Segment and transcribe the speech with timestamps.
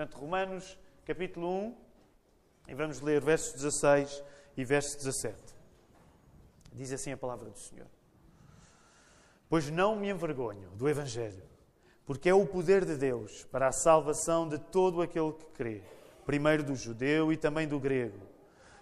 [0.00, 1.76] Portanto, Romanos capítulo 1,
[2.68, 4.24] e vamos ler versos 16
[4.56, 5.36] e verso 17.
[6.72, 7.86] Diz assim a palavra do Senhor.
[9.46, 11.42] Pois não me envergonho do Evangelho,
[12.06, 15.82] porque é o poder de Deus para a salvação de todo aquele que crê,
[16.24, 18.26] primeiro do judeu e também do grego,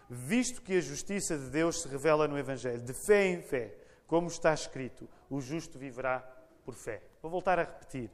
[0.08, 3.74] visto que a justiça de Deus se revela no Evangelho, de fé em fé,
[4.06, 6.20] como está escrito: o justo viverá
[6.64, 7.02] por fé.
[7.20, 8.08] Vou voltar a repetir.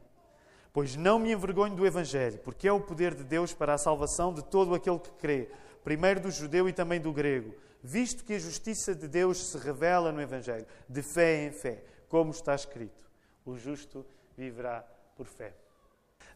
[0.75, 4.35] Pois não me envergonho do Evangelho, porque é o poder de Deus para a salvação
[4.35, 5.49] de todo aquele que crê,
[5.85, 10.11] primeiro do judeu e também do grego, visto que a justiça de Deus se revela
[10.11, 13.09] no Evangelho, de fé em fé, como está escrito:
[13.47, 14.05] o justo
[14.37, 14.85] viverá
[15.15, 15.55] por fé.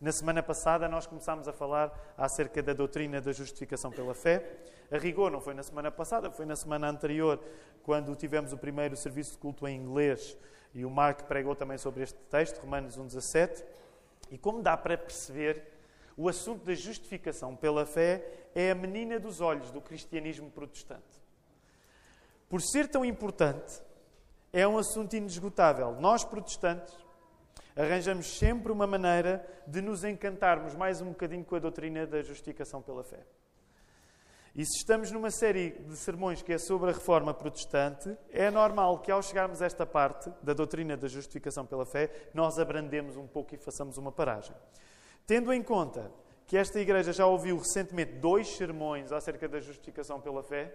[0.01, 4.49] Na semana passada, nós começámos a falar acerca da doutrina da justificação pela fé.
[4.89, 7.41] A rigor, não foi na semana passada, foi na semana anterior,
[7.83, 10.39] quando tivemos o primeiro serviço de culto em inglês
[10.75, 13.65] e o Mark pregou também sobre este texto, Romanos 1,17.
[14.31, 15.63] E como dá para perceber,
[16.17, 21.23] o assunto da justificação pela fé é a menina dos olhos do cristianismo protestante.
[22.49, 23.81] Por ser tão importante,
[24.53, 25.93] é um assunto inesgotável.
[26.01, 26.97] Nós, protestantes,
[27.77, 32.83] arranjamos sempre uma maneira de nos encantarmos mais um bocadinho com a doutrina da justificação
[32.83, 33.25] pela fé.
[34.55, 38.99] E se estamos numa série de sermões que é sobre a reforma protestante, é normal
[39.01, 43.27] que ao chegarmos a esta parte da doutrina da justificação pela fé, nós abrandemos um
[43.27, 44.55] pouco e façamos uma paragem.
[45.27, 46.11] Tendo em conta
[46.47, 50.75] que esta igreja já ouviu recentemente dois sermões acerca da justificação pela fé,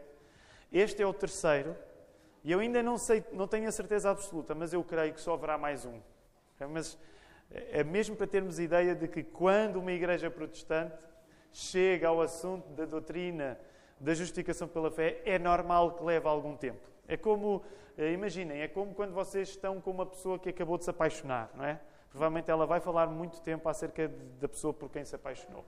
[0.71, 1.75] este é o terceiro,
[2.44, 5.33] e eu ainda não sei, não tenho a certeza absoluta, mas eu creio que só
[5.33, 5.99] haverá mais um.
[6.69, 6.97] Mas
[7.49, 11.03] é mesmo para termos ideia de que quando uma igreja protestante
[11.53, 13.57] chega ao assunto da doutrina
[13.99, 16.81] da justificação pela fé, é normal que leve algum tempo.
[17.07, 17.63] É como,
[17.97, 21.49] eh, imaginem, é como quando vocês estão com uma pessoa que acabou de se apaixonar,
[21.55, 21.79] não é?
[22.09, 24.07] Provavelmente ela vai falar muito tempo acerca
[24.39, 25.63] da pessoa por quem se apaixonou.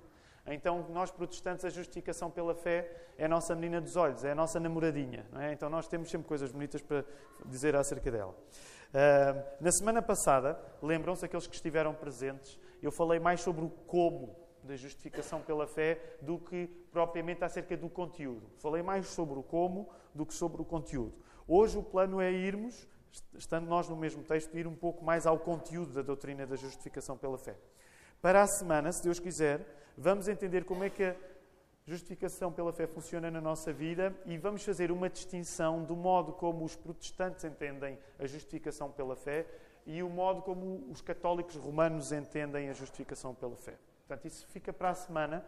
[0.47, 4.35] Então, nós protestantes, a justificação pela fé é a nossa menina dos olhos, é a
[4.35, 5.25] nossa namoradinha.
[5.31, 5.53] Não é?
[5.53, 7.03] Então, nós temos sempre coisas bonitas para
[7.45, 8.31] dizer acerca dela.
[8.31, 14.44] Uh, na semana passada, lembram-se aqueles que estiveram presentes, eu falei mais sobre o como
[14.65, 18.49] da justificação pela fé do que propriamente acerca do conteúdo.
[18.57, 21.13] Falei mais sobre o como do que sobre o conteúdo.
[21.47, 22.87] Hoje o plano é irmos,
[23.37, 27.17] estando nós no mesmo texto, ir um pouco mais ao conteúdo da doutrina da justificação
[27.17, 27.55] pela fé.
[28.21, 29.61] Para a semana, se Deus quiser,
[29.97, 31.15] vamos entender como é que a
[31.85, 36.65] justificação pela fé funciona na nossa vida e vamos fazer uma distinção do modo como
[36.65, 39.45] os protestantes entendem a justificação pela fé
[39.85, 43.77] e o modo como os católicos romanos entendem a justificação pela fé.
[44.07, 45.43] Portanto, isso fica para a semana.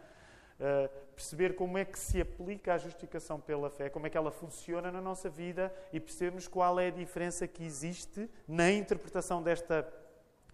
[0.58, 4.32] Uh, perceber como é que se aplica a justificação pela fé, como é que ela
[4.32, 9.88] funciona na nossa vida e percebermos qual é a diferença que existe na interpretação desta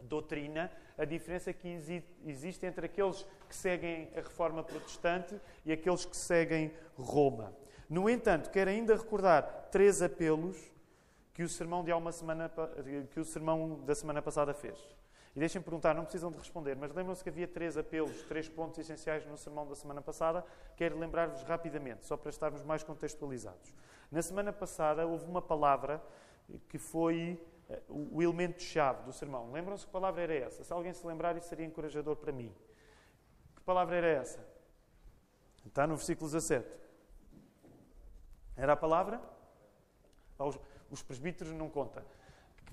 [0.03, 6.17] doutrina, a diferença que existe entre aqueles que seguem a reforma protestante e aqueles que
[6.17, 7.55] seguem Roma.
[7.89, 10.59] No entanto, quero ainda recordar três apelos
[11.33, 12.51] que o sermão, de uma semana,
[13.11, 14.79] que o sermão da semana passada fez.
[15.35, 18.79] E deixem-me perguntar, não precisam de responder, mas lembram-se que havia três apelos, três pontos
[18.79, 20.45] essenciais no sermão da semana passada.
[20.77, 23.75] Quero lembrar-vos rapidamente, só para estarmos mais contextualizados.
[24.13, 26.01] Na semana passada houve uma palavra
[26.69, 29.51] que foi eh, o elemento-chave do sermão.
[29.51, 30.63] Lembram-se que palavra era essa?
[30.63, 32.55] Se alguém se lembrar, isso seria encorajador para mim.
[33.57, 34.47] Que palavra era essa?
[35.67, 36.65] Está no versículo 17.
[38.57, 39.21] Era a palavra?
[40.39, 42.05] Os, os presbíteros não contam.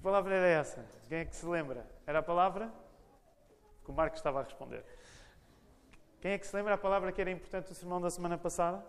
[0.02, 0.84] Que palavra era essa?
[1.08, 1.86] Quem é que se lembra?
[2.08, 2.74] Era a palavra?
[3.86, 4.84] Que o Marcos estava a responder.
[6.20, 8.84] Quem é que se lembra a palavra que era importante no sermão da semana passada?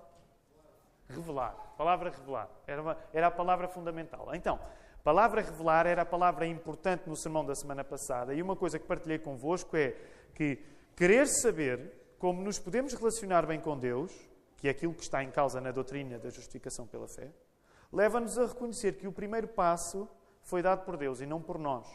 [1.11, 1.55] Revelar.
[1.77, 2.49] Palavra revelar.
[2.67, 4.35] Era, uma, era a palavra fundamental.
[4.35, 4.59] Então,
[5.05, 8.33] palavra revelar era a palavra importante no sermão da semana passada.
[8.33, 9.95] E uma coisa que partilhei convosco é
[10.35, 10.65] que
[10.97, 14.19] querer saber como nos podemos relacionar bem com Deus,
[14.57, 17.31] que é aquilo que está em causa na doutrina da justificação pela fé,
[17.93, 20.09] leva-nos a reconhecer que o primeiro passo
[20.43, 21.87] foi dado por Deus e não por nós.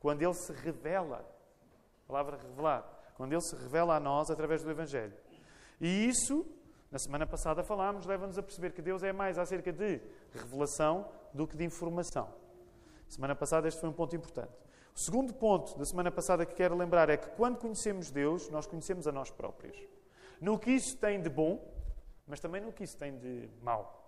[0.00, 1.24] Quando Ele se revela,
[2.04, 5.14] a palavra revelar, quando Ele se revela a nós através do Evangelho.
[5.80, 6.46] E isso,
[6.90, 10.00] na semana passada falámos, leva-nos a perceber que Deus é mais acerca de
[10.32, 12.28] revelação do que de informação.
[13.08, 14.52] Semana passada este foi um ponto importante.
[14.94, 18.66] O segundo ponto da semana passada que quero lembrar é que quando conhecemos Deus, nós
[18.66, 19.76] conhecemos a nós próprios.
[20.40, 21.62] No que isso tem de bom,
[22.26, 24.01] mas também no que isso tem de mau.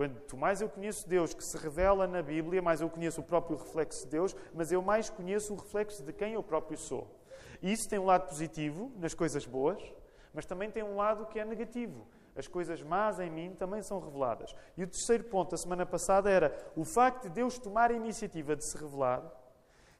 [0.00, 3.58] Quanto mais eu conheço Deus que se revela na Bíblia, mais eu conheço o próprio
[3.58, 7.06] reflexo de Deus, mas eu mais conheço o reflexo de quem eu próprio sou.
[7.60, 9.78] E isso tem um lado positivo nas coisas boas,
[10.32, 12.06] mas também tem um lado que é negativo.
[12.34, 14.54] As coisas más em mim também são reveladas.
[14.74, 18.56] E o terceiro ponto da semana passada era o facto de Deus tomar a iniciativa
[18.56, 19.22] de se revelar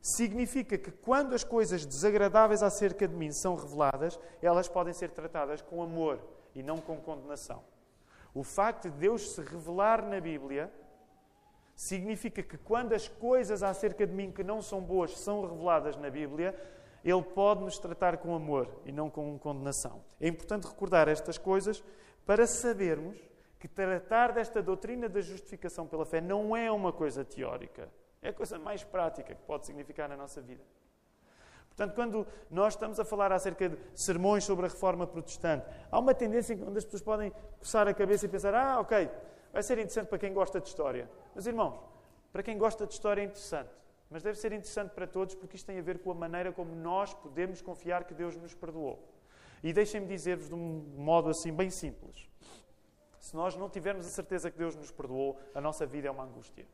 [0.00, 5.61] significa que quando as coisas desagradáveis acerca de mim são reveladas, elas podem ser tratadas
[5.61, 6.19] com amor
[6.55, 7.62] e não com condenação.
[8.35, 10.73] O facto de Deus se revelar na Bíblia
[11.75, 16.11] significa que quando as coisas acerca de mim que não são boas são reveladas na
[16.11, 16.55] Bíblia,
[17.05, 20.05] Ele pode nos tratar com amor e não com condenação.
[20.21, 21.82] É importante recordar estas coisas
[22.27, 23.19] para sabermos
[23.59, 27.88] que tratar desta doutrina da justificação pela fé não é uma coisa teórica.
[28.23, 30.62] É a coisa mais prática que pode significar na nossa vida.
[31.81, 36.12] Portanto, quando nós estamos a falar acerca de sermões sobre a reforma protestante, há uma
[36.12, 39.11] tendência onde as pessoas podem coçar a cabeça e pensar: ah, ok,
[39.50, 41.11] vai ser interessante para quem gosta de história.
[41.35, 41.81] Mas, irmãos,
[42.31, 43.71] para quem gosta de história é interessante.
[44.11, 46.75] Mas deve ser interessante para todos porque isto tem a ver com a maneira como
[46.75, 49.03] nós podemos confiar que Deus nos perdoou.
[49.62, 52.29] E deixem-me dizer-vos de um modo assim bem simples.
[53.19, 56.25] Se nós não tivermos a certeza que Deus nos perdoou, a nossa vida é uma
[56.25, 56.67] angústia.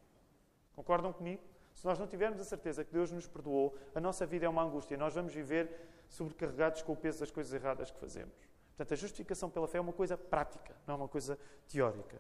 [0.74, 1.42] Concordam comigo?
[1.76, 4.62] Se nós não tivermos a certeza que Deus nos perdoou, a nossa vida é uma
[4.62, 4.96] angústia.
[4.96, 5.70] Nós vamos viver
[6.08, 8.34] sobrecarregados com o peso das coisas erradas que fazemos.
[8.68, 11.38] Portanto, a justificação pela fé é uma coisa prática, não é uma coisa
[11.68, 12.18] teórica.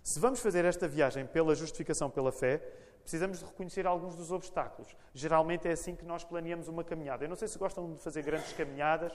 [0.00, 2.58] Se vamos fazer esta viagem pela justificação pela fé,
[3.00, 4.96] precisamos de reconhecer alguns dos obstáculos.
[5.12, 7.24] Geralmente é assim que nós planeamos uma caminhada.
[7.24, 9.12] Eu não sei se gostam de fazer grandes caminhadas,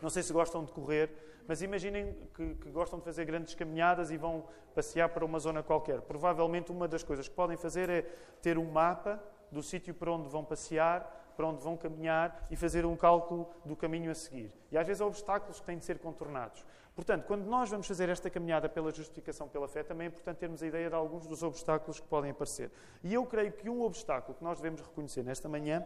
[0.00, 1.10] não sei se gostam de correr,
[1.46, 4.44] mas imaginem que, que, gostam de fazer grandes caminhadas e vão
[4.74, 6.00] passear para uma zona qualquer.
[6.00, 8.02] Provavelmente uma das coisas que podem fazer é
[8.40, 12.86] ter um mapa do sítio para onde vão passear, para onde vão caminhar e fazer
[12.86, 14.52] um cálculo do caminho a seguir.
[14.70, 16.64] E às vezes há obstáculos que têm de ser contornados.
[16.94, 20.62] Portanto, quando nós vamos fazer esta caminhada pela justificação pela fé, também é importante termos
[20.62, 22.70] a ideia de alguns dos obstáculos que podem aparecer.
[23.02, 25.84] E eu creio que um obstáculo que nós devemos reconhecer nesta manhã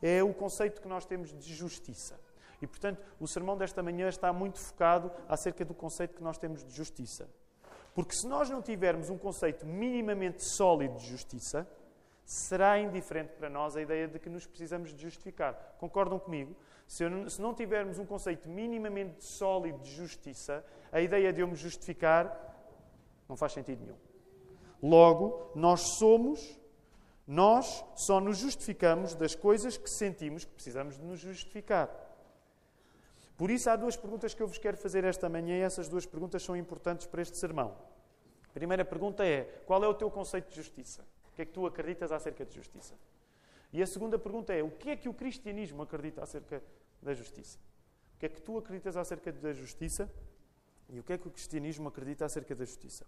[0.00, 2.20] é o conceito que nós temos de justiça.
[2.60, 6.64] E, portanto, o sermão desta manhã está muito focado acerca do conceito que nós temos
[6.64, 7.28] de justiça.
[7.94, 11.66] Porque se nós não tivermos um conceito minimamente sólido de justiça,
[12.24, 15.76] será indiferente para nós a ideia de que nos precisamos de justificar.
[15.78, 16.56] Concordam comigo?
[16.86, 21.48] Se, não, se não tivermos um conceito minimamente sólido de justiça, a ideia de eu
[21.48, 22.52] me justificar
[23.28, 23.96] não faz sentido nenhum.
[24.82, 26.58] Logo, nós somos,
[27.26, 31.88] nós só nos justificamos das coisas que sentimos que precisamos de nos justificar.
[33.36, 36.06] Por isso, há duas perguntas que eu vos quero fazer esta manhã e essas duas
[36.06, 37.76] perguntas são importantes para este sermão.
[38.48, 41.04] A primeira pergunta é: qual é o teu conceito de justiça?
[41.28, 42.94] O que é que tu acreditas acerca de justiça?
[43.72, 46.62] E a segunda pergunta é: o que é que o cristianismo acredita acerca
[47.02, 47.58] da justiça?
[48.14, 50.08] O que é que tu acreditas acerca da justiça?
[50.88, 53.04] E o que é que o cristianismo acredita acerca da justiça?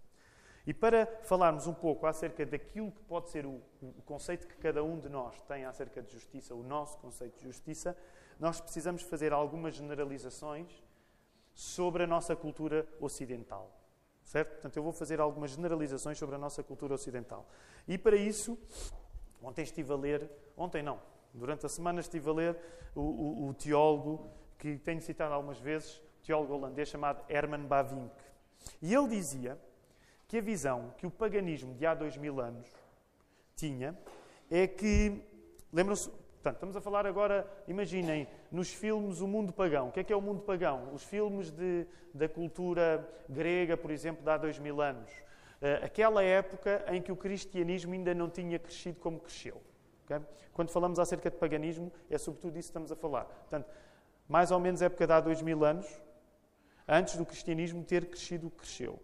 [0.65, 4.83] E para falarmos um pouco acerca daquilo que pode ser o, o conceito que cada
[4.83, 7.95] um de nós tem acerca de justiça, o nosso conceito de justiça,
[8.39, 10.67] nós precisamos fazer algumas generalizações
[11.53, 13.71] sobre a nossa cultura ocidental.
[14.23, 14.51] Certo?
[14.51, 17.47] Portanto, eu vou fazer algumas generalizações sobre a nossa cultura ocidental.
[17.87, 18.57] E para isso,
[19.41, 20.99] ontem estive a ler, ontem não,
[21.33, 22.57] durante a semana estive a ler
[22.93, 28.13] o, o, o teólogo que tenho citado algumas vezes, teólogo holandês chamado Herman Bavinck.
[28.81, 29.57] E ele dizia
[30.27, 32.67] que a visão que o paganismo de há dois mil anos
[33.55, 33.97] tinha
[34.51, 35.21] é que,
[35.71, 36.11] lembram-se,
[36.47, 39.89] Portanto, estamos a falar agora, imaginem, nos filmes o mundo pagão.
[39.89, 40.93] O que é que é o mundo pagão?
[40.93, 45.11] Os filmes de, da cultura grega, por exemplo, de há dois mil anos.
[45.11, 49.61] Uh, aquela época em que o cristianismo ainda não tinha crescido como cresceu.
[50.53, 53.25] Quando falamos acerca de paganismo, é sobretudo isso que estamos a falar.
[53.25, 53.69] Portanto,
[54.25, 55.85] mais ou menos época de há dois mil anos,
[56.87, 58.97] antes do cristianismo ter crescido o que cresceu.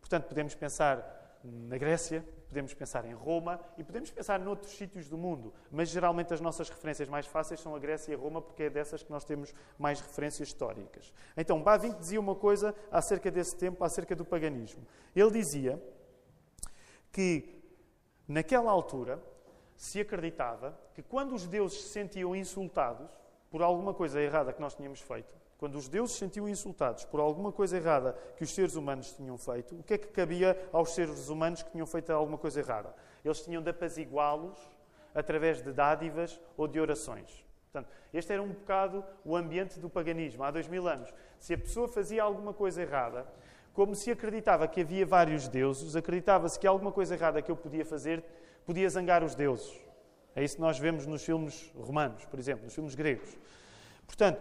[0.00, 5.16] Portanto, podemos pensar na Grécia, podemos pensar em Roma e podemos pensar noutros sítios do
[5.16, 8.64] mundo, mas geralmente as nossas referências mais fáceis são a Grécia e a Roma, porque
[8.64, 11.12] é dessas que nós temos mais referências históricas.
[11.36, 14.86] Então, Bavinck dizia uma coisa acerca desse tempo, acerca do paganismo.
[15.14, 15.82] Ele dizia
[17.12, 17.62] que,
[18.26, 19.22] naquela altura,
[19.76, 23.10] se acreditava que quando os deuses se sentiam insultados
[23.50, 27.20] por alguma coisa errada que nós tínhamos feito, quando os deuses se sentiam insultados por
[27.20, 30.94] alguma coisa errada que os seres humanos tinham feito, o que é que cabia aos
[30.94, 32.94] seres humanos que tinham feito alguma coisa errada?
[33.24, 34.58] Eles tinham de apaziguá-los
[35.14, 37.44] através de dádivas ou de orações.
[37.72, 41.12] Portanto, este era um bocado o ambiente do paganismo há dois mil anos.
[41.38, 43.26] Se a pessoa fazia alguma coisa errada,
[43.72, 47.84] como se acreditava que havia vários deuses, acreditava-se que alguma coisa errada que eu podia
[47.84, 48.24] fazer
[48.64, 49.78] podia zangar os deuses.
[50.34, 53.36] É isso que nós vemos nos filmes romanos, por exemplo, nos filmes gregos.
[54.06, 54.40] Portanto,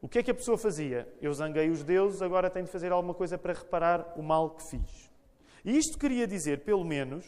[0.00, 1.08] o que é que a pessoa fazia?
[1.20, 4.70] Eu zanguei os deuses, agora tenho de fazer alguma coisa para reparar o mal que
[4.70, 5.10] fiz.
[5.64, 7.26] E isto queria dizer, pelo menos,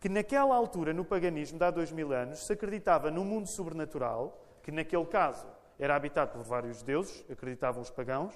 [0.00, 4.42] que naquela altura, no paganismo, de há dois mil anos, se acreditava num mundo sobrenatural,
[4.62, 5.46] que naquele caso
[5.78, 8.34] era habitado por vários deuses, acreditavam os pagãos,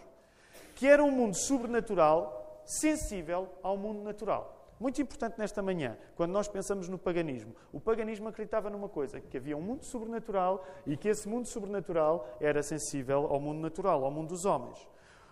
[0.75, 4.62] que era um mundo sobrenatural sensível ao mundo natural.
[4.83, 7.55] Muito importante nesta manhã, quando nós pensamos no paganismo.
[7.73, 12.37] O paganismo acreditava numa coisa, que havia um mundo sobrenatural e que esse mundo sobrenatural
[12.41, 14.77] era sensível ao mundo natural, ao mundo dos homens.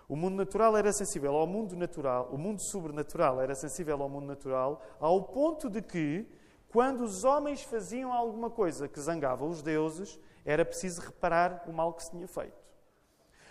[0.08, 4.26] O mundo natural era sensível ao mundo natural, o mundo sobrenatural era sensível ao mundo
[4.26, 6.28] natural, ao ponto de que,
[6.68, 11.92] quando os homens faziam alguma coisa que zangava os deuses, era preciso reparar o mal
[11.94, 12.62] que se tinha feito.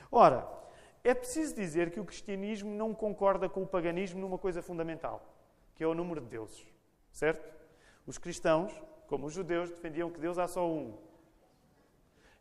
[0.10, 0.48] Ora,
[1.04, 5.36] é preciso dizer que o cristianismo não concorda com o paganismo numa coisa fundamental,
[5.80, 6.68] que é o número de deuses.
[7.10, 7.50] Certo?
[8.06, 8.70] Os cristãos,
[9.08, 10.98] como os judeus, defendiam que Deus há só um.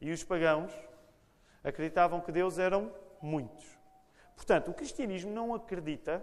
[0.00, 0.72] E os pagãos
[1.62, 2.92] acreditavam que Deus eram
[3.22, 3.64] muitos.
[4.34, 6.20] Portanto, o cristianismo não acredita,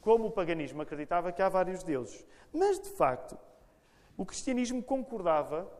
[0.00, 2.26] como o paganismo acreditava, que há vários deuses.
[2.50, 3.38] Mas, de facto,
[4.16, 5.70] o cristianismo concordava,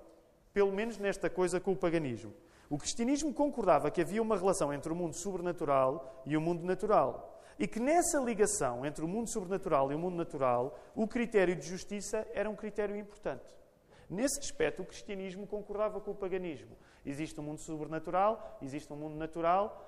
[0.53, 2.35] pelo menos nesta coisa, com o paganismo.
[2.69, 7.38] O cristianismo concordava que havia uma relação entre o mundo sobrenatural e o mundo natural.
[7.59, 11.67] E que nessa ligação entre o mundo sobrenatural e o mundo natural, o critério de
[11.67, 13.45] justiça era um critério importante.
[14.09, 16.77] Nesse aspecto, o cristianismo concordava com o paganismo.
[17.05, 19.87] Existe um mundo sobrenatural, existe um mundo natural.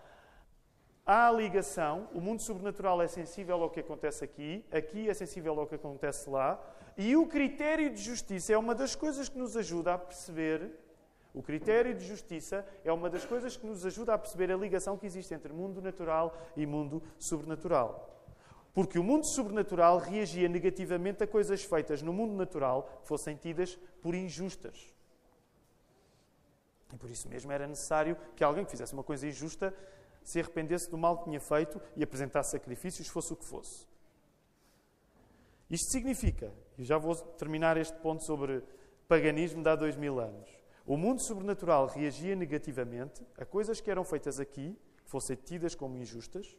[1.06, 5.58] Há a ligação, o mundo sobrenatural é sensível ao que acontece aqui, aqui é sensível
[5.58, 6.60] ao que acontece lá,
[6.96, 10.70] e o critério de justiça é uma das coisas que nos ajuda a perceber
[11.32, 14.98] o critério de justiça é uma das coisas que nos ajuda a perceber a ligação
[14.98, 18.08] que existe entre mundo natural e mundo sobrenatural.
[18.74, 23.76] Porque o mundo sobrenatural reagia negativamente a coisas feitas no mundo natural que fossem tidas
[24.02, 24.92] por injustas.
[26.92, 29.74] E por isso mesmo era necessário que alguém que fizesse uma coisa injusta
[30.24, 33.86] se arrependesse do mal que tinha feito e apresentasse sacrifícios, fosse o que fosse.
[35.70, 38.62] Isto significa, e já vou terminar este ponto sobre
[39.06, 40.59] paganismo de há dois mil anos.
[40.86, 45.96] O mundo sobrenatural reagia negativamente a coisas que eram feitas aqui, que fossem tidas como
[45.96, 46.56] injustas,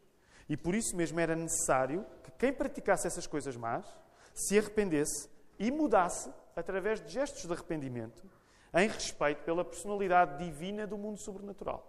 [0.48, 3.86] e por isso mesmo era necessário que quem praticasse essas coisas más
[4.34, 8.24] se arrependesse e mudasse através de gestos de arrependimento
[8.74, 11.88] em respeito pela personalidade divina do mundo sobrenatural.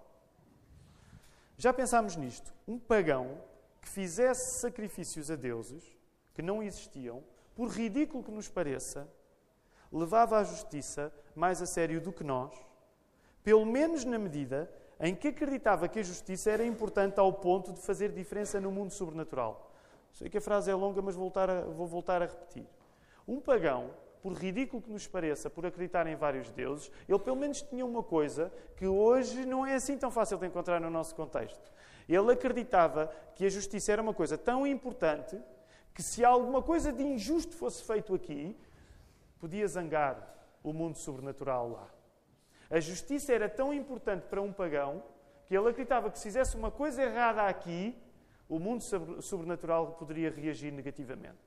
[1.57, 2.53] Já pensámos nisto?
[2.67, 3.41] Um pagão
[3.81, 5.85] que fizesse sacrifícios a deuses
[6.35, 7.23] que não existiam,
[7.55, 9.09] por ridículo que nos pareça,
[9.93, 12.53] levava a justiça mais a sério do que nós,
[13.45, 14.71] pelo menos na medida
[15.01, 18.93] em que acreditava que a justiça era importante ao ponto de fazer diferença no mundo
[18.93, 19.71] sobrenatural.
[20.13, 22.67] Sei que a frase é longa, mas voltar a, vou voltar a repetir.
[23.27, 23.91] Um pagão,
[24.23, 28.03] por ridículo que nos pareça, por acreditar em vários deuses, ele pelo menos tinha uma
[28.03, 31.73] coisa que hoje não é assim tão fácil de encontrar no nosso contexto.
[32.09, 35.37] Ele acreditava que a justiça era uma coisa tão importante
[35.93, 38.57] que se alguma coisa de injusto fosse feito aqui,
[39.43, 40.17] podia zangar
[40.63, 41.89] o mundo sobrenatural lá.
[42.71, 45.03] A justiça era tão importante para um pagão
[45.47, 48.01] que ele acreditava que se fizesse uma coisa errada aqui,
[48.49, 48.85] o mundo
[49.21, 51.41] sobrenatural poderia reagir negativamente.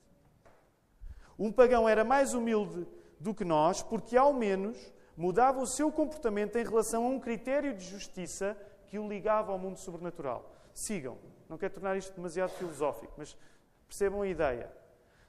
[1.39, 2.85] Um pagão era mais humilde
[3.17, 4.77] do que nós porque, ao menos,
[5.15, 9.57] mudava o seu comportamento em relação a um critério de justiça que o ligava ao
[9.57, 10.53] mundo sobrenatural.
[10.73, 11.17] Sigam.
[11.47, 13.37] Não quero tornar isto demasiado filosófico, mas
[13.87, 14.69] percebam a ideia.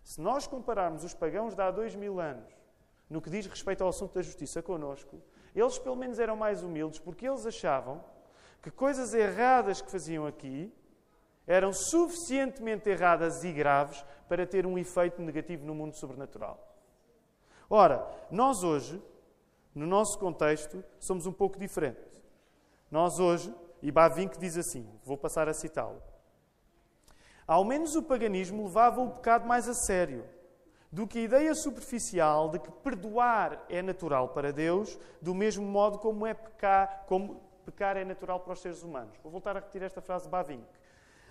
[0.06, 2.48] Se nós compararmos os pagãos de há dois mil anos
[3.10, 5.20] no que diz respeito ao assunto da justiça connosco,
[5.52, 8.04] eles pelo menos eram mais humildes porque eles achavam
[8.62, 10.72] que coisas erradas que faziam aqui
[11.44, 16.56] eram suficientemente erradas e graves para ter um efeito negativo no mundo sobrenatural.
[17.68, 19.02] Ora, nós hoje,
[19.74, 22.22] no nosso contexto, somos um pouco diferentes.
[22.88, 26.00] Nós hoje, e Bavinck diz assim, vou passar a citá-lo.
[27.46, 30.24] Ao menos o paganismo levava o pecado mais a sério
[30.90, 35.98] do que a ideia superficial de que perdoar é natural para Deus, do mesmo modo
[35.98, 39.16] como é pecar, como pecar é natural para os seres humanos.
[39.22, 40.64] Vou voltar a repetir esta frase de Bavinck.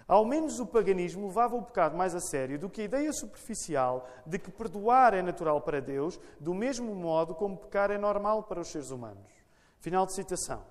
[0.07, 4.07] Ao menos o paganismo levava o pecado mais a sério do que a ideia superficial
[4.25, 8.62] de que perdoar é natural para Deus, do mesmo modo como pecar é normal para
[8.62, 9.31] os seres humanos.
[9.79, 10.63] Final de citação.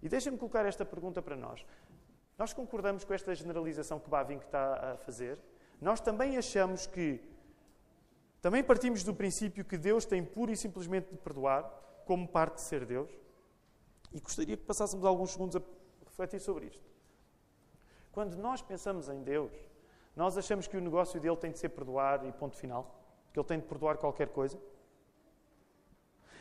[0.00, 1.64] E deixem-me colocar esta pergunta para nós.
[2.38, 5.38] Nós concordamos com esta generalização que Bavinck está a fazer?
[5.80, 7.20] Nós também achamos que
[8.40, 11.62] também partimos do princípio que Deus tem pura e simplesmente de perdoar,
[12.04, 13.08] como parte de ser Deus.
[14.12, 15.62] E gostaria que passássemos alguns segundos a
[16.04, 16.82] refletir sobre isto.
[18.10, 19.52] Quando nós pensamos em Deus,
[20.14, 23.00] nós achamos que o negócio dele tem de ser perdoar e ponto final?
[23.32, 24.58] Que ele tem de perdoar qualquer coisa?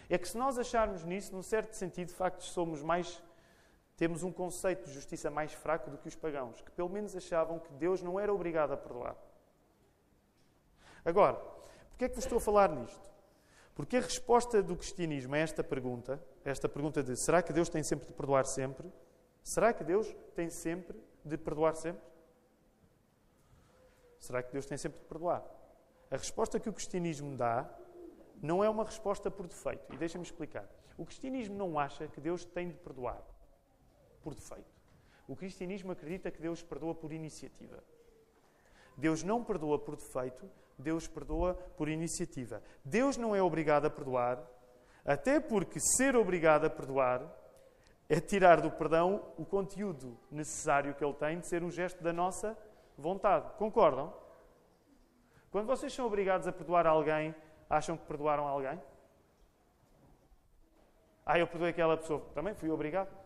[0.09, 3.23] É que se nós acharmos nisso, num certo sentido, de facto, somos mais.
[4.01, 7.59] Temos um conceito de justiça mais fraco do que os pagãos, que pelo menos achavam
[7.59, 9.15] que Deus não era obrigado a perdoar.
[11.05, 11.39] Agora,
[11.91, 12.99] Porquê é que vos estou a falar nisto?
[13.75, 17.83] Porque a resposta do cristianismo a esta pergunta, esta pergunta de será que Deus tem
[17.83, 18.91] sempre de perdoar sempre?
[19.43, 22.01] Será que Deus tem sempre de perdoar sempre?
[24.19, 25.45] Será que Deus tem sempre de perdoar?
[26.09, 27.69] A resposta que o cristianismo dá
[28.41, 29.93] não é uma resposta por defeito.
[29.93, 30.67] E deixa-me explicar.
[30.97, 33.21] O cristianismo não acha que Deus tem de perdoar
[34.21, 34.69] por defeito.
[35.27, 37.83] O cristianismo acredita que Deus perdoa por iniciativa.
[38.97, 42.61] Deus não perdoa por defeito, Deus perdoa por iniciativa.
[42.83, 44.41] Deus não é obrigado a perdoar,
[45.05, 47.21] até porque ser obrigado a perdoar
[48.09, 52.11] é tirar do perdão o conteúdo necessário que ele tem de ser um gesto da
[52.11, 52.57] nossa
[52.97, 53.49] vontade.
[53.57, 54.13] Concordam?
[55.49, 57.33] Quando vocês são obrigados a perdoar alguém,
[57.69, 58.81] acham que perdoaram alguém?
[61.25, 62.19] Ah, eu perdoei aquela pessoa.
[62.33, 63.20] Também fui obrigado.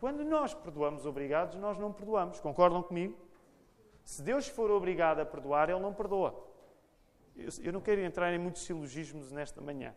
[0.00, 2.40] Quando nós perdoamos obrigados, nós não perdoamos.
[2.40, 3.16] Concordam comigo?
[4.04, 6.46] Se Deus for obrigado a perdoar, Ele não perdoa.
[7.62, 9.94] Eu não quero entrar em muitos silogismos nesta manhã.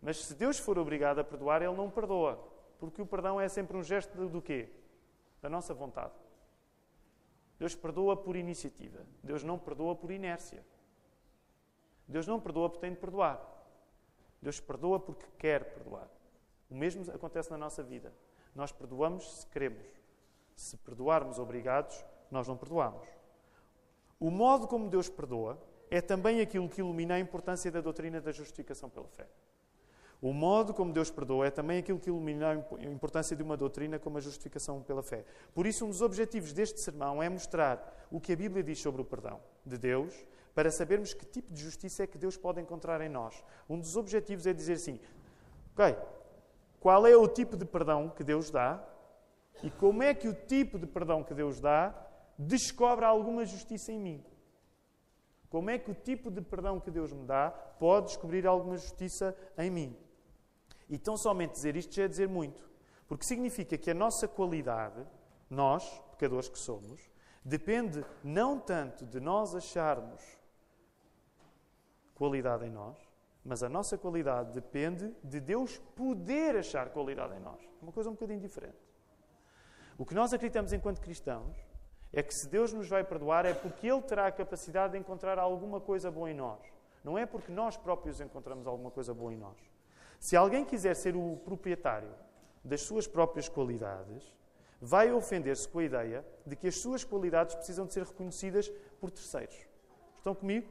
[0.00, 2.38] Mas se Deus for obrigado a perdoar, Ele não perdoa.
[2.78, 4.68] Porque o perdão é sempre um gesto do, do quê?
[5.40, 6.12] Da nossa vontade.
[7.58, 9.06] Deus perdoa por iniciativa.
[9.22, 10.64] Deus não perdoa por inércia.
[12.06, 13.40] Deus não perdoa porque tem de perdoar.
[14.40, 16.08] Deus perdoa porque quer perdoar.
[16.68, 18.12] O mesmo acontece na nossa vida.
[18.54, 19.86] Nós perdoamos se queremos.
[20.54, 23.06] Se perdoarmos obrigados, nós não perdoamos.
[24.20, 25.58] O modo como Deus perdoa
[25.90, 29.26] é também aquilo que ilumina a importância da doutrina da justificação pela fé.
[30.22, 33.98] O modo como Deus perdoa é também aquilo que ilumina a importância de uma doutrina
[33.98, 35.24] como a justificação pela fé.
[35.52, 39.02] Por isso, um dos objetivos deste sermão é mostrar o que a Bíblia diz sobre
[39.02, 40.14] o perdão de Deus,
[40.54, 43.42] para sabermos que tipo de justiça é que Deus pode encontrar em nós.
[43.68, 45.00] Um dos objetivos é dizer assim:
[45.72, 45.96] ok,
[46.82, 48.84] qual é o tipo de perdão que Deus dá
[49.62, 51.94] e como é que o tipo de perdão que Deus dá
[52.36, 54.24] descobre alguma justiça em mim.
[55.48, 59.36] Como é que o tipo de perdão que Deus me dá pode descobrir alguma justiça
[59.56, 59.96] em mim?
[60.88, 62.68] E tão somente dizer isto já é dizer muito.
[63.06, 65.06] Porque significa que a nossa qualidade,
[65.48, 67.00] nós, pecadores que somos,
[67.44, 70.20] depende não tanto de nós acharmos
[72.14, 72.98] qualidade em nós,
[73.44, 77.60] mas a nossa qualidade depende de Deus poder achar qualidade em nós.
[77.60, 78.78] É uma coisa um bocadinho diferente.
[79.98, 81.56] O que nós acreditamos enquanto cristãos
[82.12, 85.38] é que se Deus nos vai perdoar é porque Ele terá a capacidade de encontrar
[85.38, 86.60] alguma coisa boa em nós.
[87.02, 89.58] Não é porque nós próprios encontramos alguma coisa boa em nós.
[90.20, 92.14] Se alguém quiser ser o proprietário
[92.64, 94.32] das suas próprias qualidades,
[94.80, 98.68] vai ofender-se com a ideia de que as suas qualidades precisam de ser reconhecidas
[99.00, 99.56] por terceiros.
[100.16, 100.68] Estão comigo?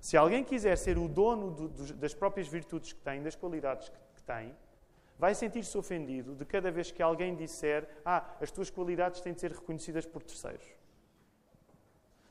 [0.00, 3.88] Se alguém quiser ser o dono do, do, das próprias virtudes que tem, das qualidades
[3.88, 4.54] que, que tem,
[5.18, 9.40] vai sentir-se ofendido de cada vez que alguém disser: Ah, as tuas qualidades têm de
[9.40, 10.66] ser reconhecidas por terceiros.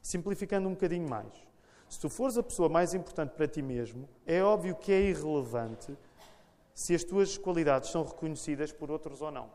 [0.01, 1.34] Simplificando um bocadinho mais.
[1.89, 5.95] Se tu fores a pessoa mais importante para ti mesmo, é óbvio que é irrelevante
[6.73, 9.49] se as tuas qualidades são reconhecidas por outros ou não.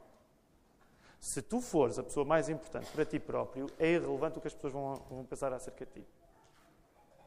[1.20, 4.55] Se tu fores a pessoa mais importante para ti próprio, é irrelevante o que as
[4.55, 6.07] pessoas vão, vão pensar acerca de ti.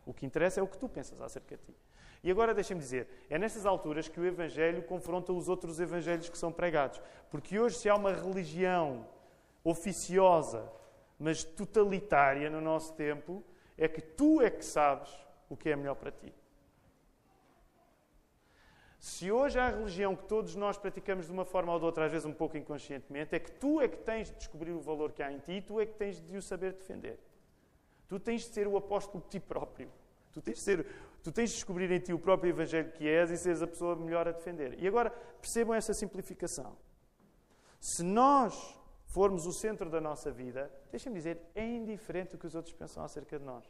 [0.05, 1.75] O que interessa é o que tu pensas acerca de ti.
[2.23, 6.37] E agora deixem-me dizer, é nestas alturas que o Evangelho confronta os outros Evangelhos que
[6.37, 7.01] são pregados.
[7.29, 9.05] Porque hoje, se há uma religião
[9.63, 10.71] oficiosa,
[11.19, 13.43] mas totalitária no nosso tempo,
[13.77, 15.11] é que tu é que sabes
[15.49, 16.33] o que é melhor para ti.
[18.99, 22.05] Se hoje há a religião que todos nós praticamos de uma forma ou de outra,
[22.05, 25.11] às vezes um pouco inconscientemente, é que tu é que tens de descobrir o valor
[25.11, 27.19] que há em ti e tu é que tens de o saber defender.
[28.13, 29.91] Tu tens de ser o apóstolo de ti próprio.
[30.31, 30.85] Tu tens de ser
[31.23, 33.95] Tu tens de descobrir em ti o próprio Evangelho que és e seres a pessoa
[33.95, 34.79] melhor a defender.
[34.79, 35.09] E agora,
[35.41, 36.77] percebam essa simplificação.
[37.79, 42.53] Se nós formos o centro da nossa vida, deixem-me dizer, é indiferente o que os
[42.53, 43.65] outros pensam acerca de nós.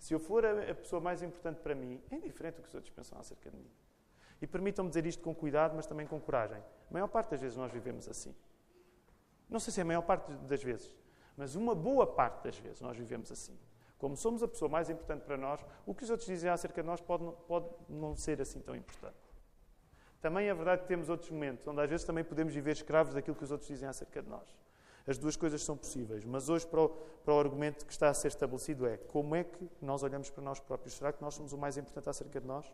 [0.00, 2.92] Se eu for a pessoa mais importante para mim, é indiferente o que os outros
[2.92, 3.70] pensam acerca de mim.
[4.42, 6.58] E permitam-me dizer isto com cuidado, mas também com coragem.
[6.90, 8.34] A maior parte das vezes nós vivemos assim.
[9.48, 10.96] Não sei se é a maior parte das vezes,
[11.36, 13.58] mas uma boa parte das vezes nós vivemos assim.
[13.98, 16.86] Como somos a pessoa mais importante para nós, o que os outros dizem acerca de
[16.86, 19.16] nós pode, pode não ser assim tão importante.
[20.20, 23.36] Também é verdade que temos outros momentos onde às vezes também podemos viver escravos daquilo
[23.36, 24.46] que os outros dizem acerca de nós.
[25.06, 28.14] As duas coisas são possíveis, mas hoje para o, para o argumento que está a
[28.14, 30.94] ser estabelecido é como é que nós olhamos para nós próprios?
[30.94, 32.72] Será que nós somos o mais importante acerca de nós?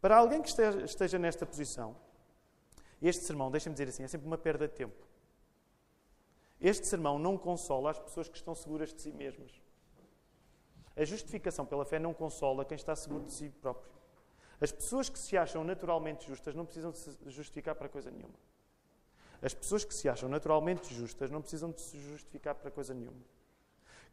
[0.00, 1.96] Para alguém que esteja, esteja nesta posição,
[3.02, 5.05] este sermão, deixem-me dizer assim, é sempre uma perda de tempo.
[6.60, 9.50] Este sermão não consola as pessoas que estão seguras de si mesmas.
[10.96, 13.90] A justificação pela fé não consola quem está seguro de si próprio.
[14.60, 18.34] As pessoas que se acham naturalmente justas não precisam de se justificar para coisa nenhuma.
[19.42, 23.20] As pessoas que se acham naturalmente justas não precisam de se justificar para coisa nenhuma.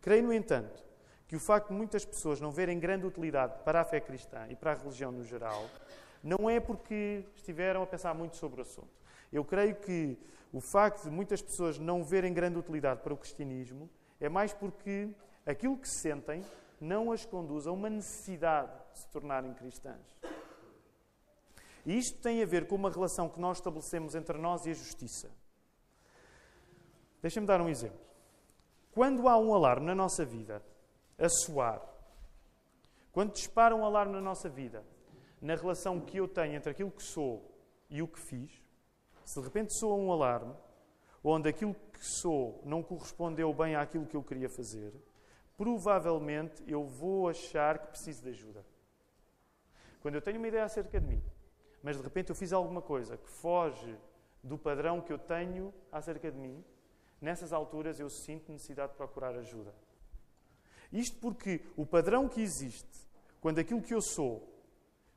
[0.01, 0.84] Creio, no entanto,
[1.27, 4.56] que o facto de muitas pessoas não verem grande utilidade para a fé cristã e
[4.56, 5.69] para a religião no geral
[6.21, 9.02] não é porque estiveram a pensar muito sobre o assunto.
[9.33, 10.15] Eu creio que
[10.53, 15.09] o facto de muitas pessoas não verem grande utilidade para o cristianismo é mais porque
[15.43, 16.45] aquilo que sentem
[16.79, 20.05] não as conduz a uma necessidade de se tornarem cristãs.
[21.83, 24.73] E isto tem a ver com uma relação que nós estabelecemos entre nós e a
[24.73, 25.31] justiça.
[27.19, 27.99] Deixem-me dar um exemplo.
[28.91, 30.63] Quando há um alarme na nossa vida
[31.17, 31.81] a soar,
[33.11, 34.85] quando dispara um alarme na nossa vida,
[35.41, 37.51] na relação que eu tenho entre aquilo que sou
[37.89, 38.62] e o que fiz,
[39.25, 40.53] se de repente soa um alarme,
[41.23, 44.93] onde aquilo que sou não correspondeu bem àquilo que eu queria fazer,
[45.57, 48.65] provavelmente eu vou achar que preciso de ajuda.
[50.01, 51.23] Quando eu tenho uma ideia acerca de mim,
[51.81, 53.97] mas de repente eu fiz alguma coisa que foge
[54.43, 56.63] do padrão que eu tenho acerca de mim,
[57.21, 59.73] nessas alturas eu sinto necessidade de procurar ajuda.
[60.91, 63.07] Isto porque o padrão que existe,
[63.39, 64.49] quando aquilo que eu sou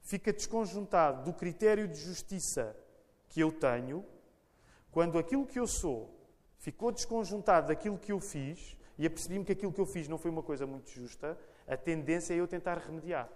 [0.03, 2.77] fica desconjuntado do critério de justiça
[3.37, 4.03] que eu tenho,
[4.91, 6.11] quando aquilo que eu sou
[6.57, 10.31] ficou desconjuntado daquilo que eu fiz, e apercebi-me que aquilo que eu fiz não foi
[10.31, 13.29] uma coisa muito justa, a tendência é eu tentar remediar.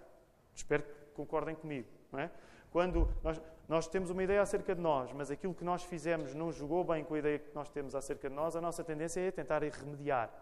[0.55, 1.87] Espero que concordem comigo.
[2.11, 2.31] Não é?
[2.71, 6.51] Quando nós, nós temos uma ideia acerca de nós, mas aquilo que nós fizemos não
[6.51, 9.29] jogou bem com a ideia que nós temos acerca de nós, a nossa tendência é
[9.29, 10.33] tentar remediar,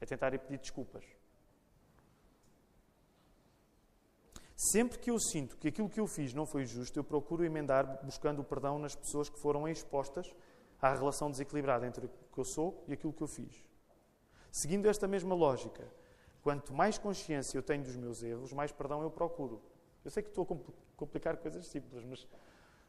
[0.00, 1.04] é tentar ir pedir desculpas.
[4.70, 7.98] Sempre que eu sinto que aquilo que eu fiz não foi justo, eu procuro emendar
[8.04, 10.32] buscando o perdão nas pessoas que foram expostas
[10.80, 13.66] à relação desequilibrada entre o que eu sou e aquilo que eu fiz.
[14.52, 15.84] Seguindo esta mesma lógica,
[16.42, 19.60] quanto mais consciência eu tenho dos meus erros, mais perdão eu procuro.
[20.04, 22.24] Eu sei que estou a complicar coisas simples, mas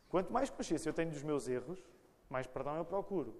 [0.10, 1.84] quanto mais consciência eu tenho dos meus erros,
[2.30, 3.36] mais perdão eu procuro.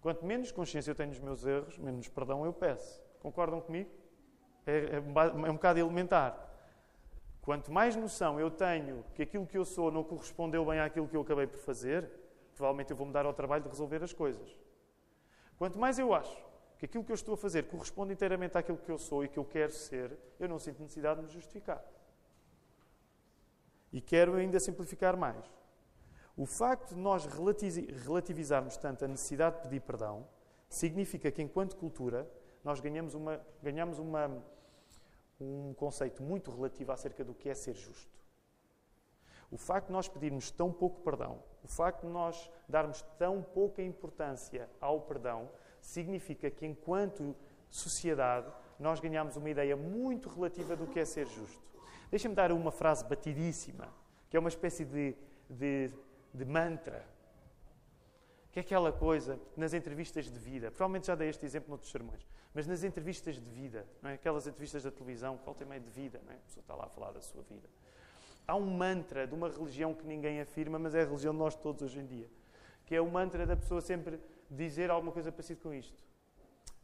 [0.00, 3.02] Quanto menos consciência eu tenho dos meus erros, menos perdão eu peço.
[3.20, 3.90] Concordam comigo?
[4.66, 6.51] É, é, é um bocado elementar.
[7.42, 11.16] Quanto mais noção eu tenho que aquilo que eu sou não correspondeu bem àquilo que
[11.16, 12.08] eu acabei por fazer,
[12.54, 14.56] provavelmente eu vou me dar ao trabalho de resolver as coisas.
[15.58, 16.40] Quanto mais eu acho
[16.78, 19.38] que aquilo que eu estou a fazer corresponde inteiramente àquilo que eu sou e que
[19.38, 21.84] eu quero ser, eu não sinto necessidade de me justificar.
[23.92, 25.44] E quero ainda simplificar mais.
[26.36, 30.26] O facto de nós relativizarmos tanto a necessidade de pedir perdão
[30.68, 32.28] significa que, enquanto cultura,
[32.64, 34.42] nós ganhamos uma, ganhamos uma
[35.40, 38.10] um conceito muito relativo acerca do que é ser justo.
[39.50, 43.82] O facto de nós pedirmos tão pouco perdão, o facto de nós darmos tão pouca
[43.82, 47.36] importância ao perdão, significa que, enquanto
[47.68, 51.60] sociedade, nós ganhamos uma ideia muito relativa do que é ser justo.
[52.10, 53.88] Deixem-me dar uma frase batidíssima,
[54.30, 55.14] que é uma espécie de,
[55.48, 55.90] de,
[56.32, 57.04] de mantra
[58.52, 60.70] que é aquela coisa nas entrevistas de vida.
[60.70, 62.26] Provavelmente já dei este exemplo noutros sermões.
[62.52, 64.14] Mas nas entrevistas de vida, não é?
[64.14, 66.36] aquelas entrevistas da televisão, qual tem meio de vida, não é?
[66.36, 67.66] a pessoa está lá a falar da sua vida.
[68.46, 71.54] Há um mantra de uma religião que ninguém afirma, mas é a religião de nós
[71.54, 72.28] todos hoje em dia.
[72.84, 76.04] Que é o mantra da pessoa sempre dizer alguma coisa parecida com isto.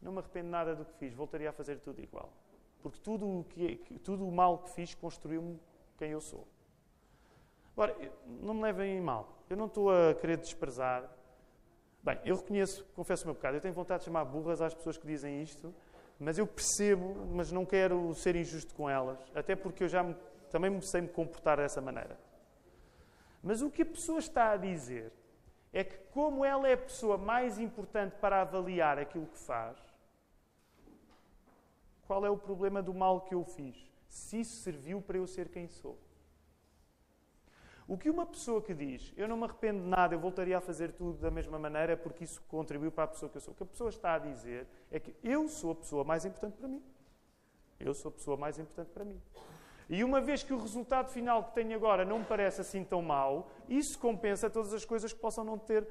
[0.00, 2.32] Não me arrependo nada do que fiz, voltaria a fazer tudo igual.
[2.80, 5.60] Porque tudo o, que, tudo o mal que fiz construiu-me
[5.98, 6.48] quem eu sou.
[7.74, 7.94] Agora,
[8.26, 9.44] não me levem em mal.
[9.50, 11.17] Eu não estou a querer desprezar
[12.02, 14.96] Bem, eu reconheço, confesso o meu pecado, eu tenho vontade de chamar burras às pessoas
[14.96, 15.74] que dizem isto,
[16.18, 20.16] mas eu percebo, mas não quero ser injusto com elas, até porque eu já me,
[20.50, 22.18] também sei me comportar dessa maneira.
[23.42, 25.12] Mas o que a pessoa está a dizer
[25.72, 29.78] é que, como ela é a pessoa mais importante para avaliar aquilo que faz,
[32.06, 33.76] qual é o problema do mal que eu fiz?
[34.08, 35.98] Se isso serviu para eu ser quem sou.
[37.88, 40.60] O que uma pessoa que diz, eu não me arrependo de nada, eu voltaria a
[40.60, 43.54] fazer tudo da mesma maneira porque isso contribuiu para a pessoa que eu sou.
[43.54, 46.58] O que a pessoa está a dizer é que eu sou a pessoa mais importante
[46.58, 46.82] para mim.
[47.80, 49.18] Eu sou a pessoa mais importante para mim.
[49.88, 53.00] E uma vez que o resultado final que tenho agora não me parece assim tão
[53.00, 55.88] mau, isso compensa todas as coisas que possam não ter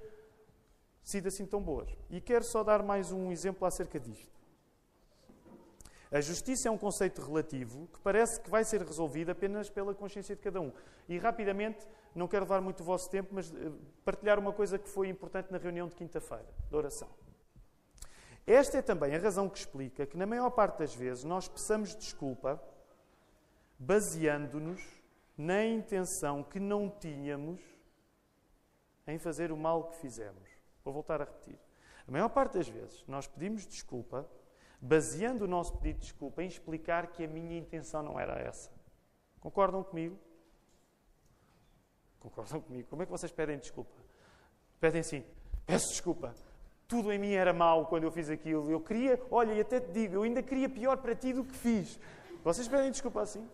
[1.01, 1.89] sido assim tão boas.
[2.11, 4.36] E quero só dar mais um exemplo acerca disto.
[6.11, 10.35] A justiça é um conceito relativo que parece que vai ser resolvido apenas pela consciência
[10.35, 10.71] de cada um.
[11.07, 13.71] E rapidamente, não quero levar muito o vosso tempo, mas eh,
[14.05, 17.09] partilhar uma coisa que foi importante na reunião de quinta-feira, da oração.
[18.45, 21.93] Esta é também a razão que explica que, na maior parte das vezes, nós peçamos
[21.93, 22.61] desculpa
[23.77, 24.81] baseando-nos
[25.37, 27.61] na intenção que não tínhamos
[29.05, 30.49] em fazer o mal que fizemos.
[30.83, 31.59] Vou voltar a repetir.
[32.07, 34.25] A maior parte das vezes, nós pedimos desculpa
[34.79, 38.71] baseando o nosso pedido de desculpa em explicar que a minha intenção não era essa.
[39.39, 40.17] Concordam comigo?
[42.19, 42.87] Concordam comigo?
[42.89, 43.95] Como é que vocês pedem desculpa?
[44.79, 45.23] Pedem assim:
[45.65, 46.33] peço desculpa.
[46.87, 48.71] Tudo em mim era mau quando eu fiz aquilo.
[48.71, 51.53] Eu queria, olha, e até te digo, eu ainda queria pior para ti do que
[51.53, 51.99] fiz.
[52.43, 53.47] Vocês pedem desculpa assim?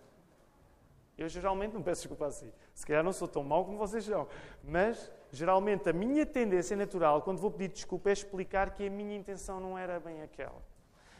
[1.17, 2.51] Eu geralmente não peço desculpa assim.
[2.73, 4.27] Se calhar não sou tão mau como vocês são.
[4.63, 9.15] Mas, geralmente, a minha tendência natural, quando vou pedir desculpa, é explicar que a minha
[9.15, 10.61] intenção não era bem aquela.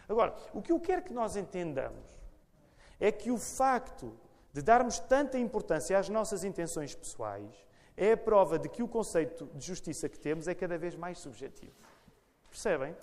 [0.07, 2.05] Agora, o que eu quero que nós entendamos
[2.99, 4.17] é que o facto
[4.51, 9.49] de darmos tanta importância às nossas intenções pessoais é a prova de que o conceito
[9.53, 11.73] de justiça que temos é cada vez mais subjetivo.
[12.49, 12.95] Percebem?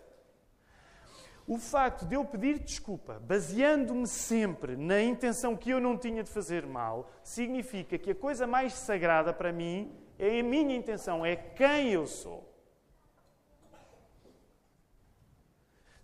[1.47, 6.31] O facto de eu pedir desculpa, baseando-me sempre na intenção que eu não tinha de
[6.31, 11.35] fazer mal, significa que a coisa mais sagrada para mim é a minha intenção, é
[11.35, 12.50] quem eu sou.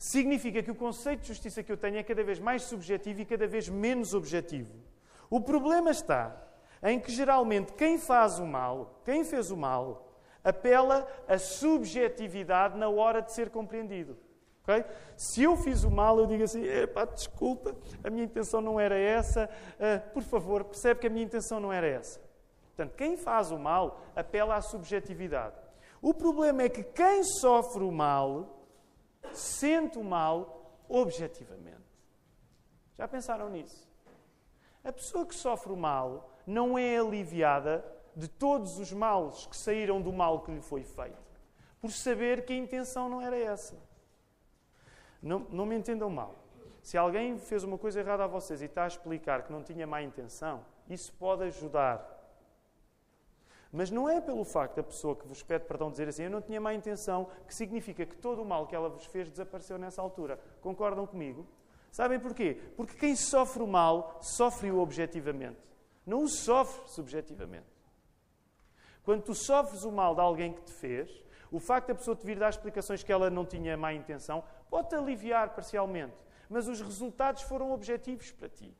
[0.07, 3.25] Significa que o conceito de justiça que eu tenho é cada vez mais subjetivo e
[3.25, 4.73] cada vez menos objetivo.
[5.29, 6.33] O problema está
[6.81, 12.89] em que geralmente quem faz o mal, quem fez o mal, apela à subjetividade na
[12.89, 14.17] hora de ser compreendido.
[14.63, 14.85] Okay?
[15.17, 16.63] Se eu fiz o mal, eu digo assim:
[17.13, 21.59] desculpa, a minha intenção não era essa, uh, por favor, percebe que a minha intenção
[21.59, 22.21] não era essa.
[22.77, 25.57] Portanto, quem faz o mal apela à subjetividade.
[26.01, 28.56] O problema é que quem sofre o mal
[29.33, 31.77] sente o mal objetivamente.
[32.97, 33.87] Já pensaram nisso?
[34.83, 37.85] A pessoa que sofre o mal não é aliviada
[38.15, 41.19] de todos os males que saíram do mal que lhe foi feito,
[41.81, 43.77] por saber que a intenção não era essa.
[45.21, 46.35] Não, não me entendam mal.
[46.81, 49.87] Se alguém fez uma coisa errada a vocês e está a explicar que não tinha
[49.87, 52.16] má intenção, isso pode ajudar.
[53.73, 56.41] Mas não é pelo facto da pessoa que vos pede perdão dizer assim, eu não
[56.41, 60.01] tinha má intenção, que significa que todo o mal que ela vos fez desapareceu nessa
[60.01, 60.41] altura.
[60.61, 61.47] Concordam comigo?
[61.91, 62.61] Sabem porquê?
[62.77, 65.59] Porque quem sofre o mal, sofre-o objetivamente.
[66.05, 67.67] Não o sofre subjetivamente.
[69.03, 72.27] Quando tu sofres o mal de alguém que te fez, o facto da pessoa te
[72.27, 76.17] vir dar explicações que ela não tinha má intenção pode-te aliviar parcialmente,
[76.49, 78.77] mas os resultados foram objetivos para ti.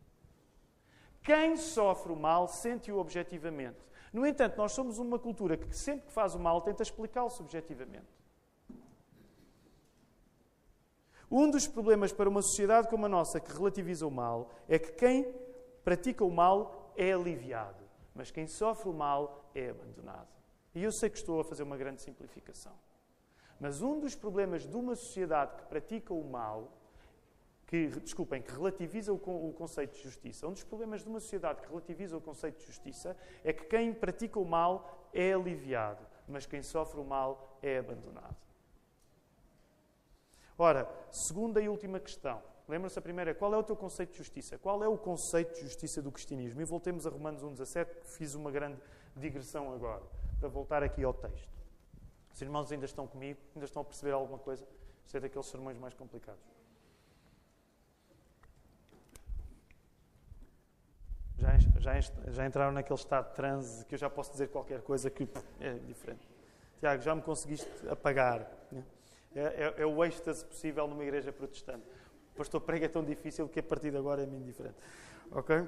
[1.23, 3.79] Quem sofre o mal sente-o objetivamente.
[4.17, 8.07] No entanto, nós somos uma cultura que sempre que faz o mal tenta explicá-lo subjetivamente.
[11.31, 14.93] Um dos problemas para uma sociedade como a nossa que relativiza o mal é que
[14.93, 15.35] quem
[15.85, 20.31] pratica o mal é aliviado, mas quem sofre o mal é abandonado.
[20.75, 22.73] E eu sei que estou a fazer uma grande simplificação.
[23.61, 26.73] Mas um dos problemas de uma sociedade que pratica o mal,
[27.67, 31.69] que, desculpem, que relativiza o, conceito de justiça, um dos problemas de uma sociedade que
[31.69, 36.63] relativiza o conceito de justiça é que quem pratica o mal é aliviado, mas quem
[36.63, 38.37] sofre o mal é abandonado.
[40.57, 42.41] Ora, segunda e última questão.
[42.69, 43.35] Lembra-se a primeira?
[43.35, 44.59] Qual é o teu conceito de justiça?
[44.59, 46.61] Qual é o conceito de justiça do cristianismo?
[46.61, 48.81] E voltemos a Romanos 1,17, que fiz uma grande
[49.15, 50.03] digressão agora,
[50.39, 51.49] para voltar aqui ao texto.
[52.33, 53.41] Os irmãos ainda estão comigo?
[53.55, 54.67] Ainda estão a perceber alguma coisa?
[55.05, 56.56] Isto é daqueles sermões mais complicados.
[61.87, 62.01] Já,
[62.33, 65.29] já, entraram naquele estado de transe que eu já posso dizer qualquer coisa que
[65.61, 66.29] é diferente.
[66.81, 68.51] Tiago, já me conseguiste apagar.
[68.73, 68.83] Né?
[69.37, 71.87] É, é, é, o êxtase possível numa igreja protestante.
[72.35, 74.75] O pastor prega é tão difícil que a partir de agora é muito diferente.
[75.31, 75.65] Ok?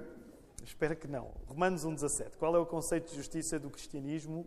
[0.65, 1.31] Espero que não.
[1.47, 2.37] Romanos 1,17.
[2.37, 4.45] Qual é o conceito de justiça do cristianismo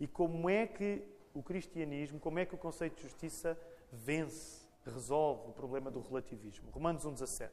[0.00, 3.56] e como é que o cristianismo, como é que o conceito de justiça
[3.92, 6.68] vence, resolve o problema do relativismo?
[6.72, 7.48] Romanos 1,17.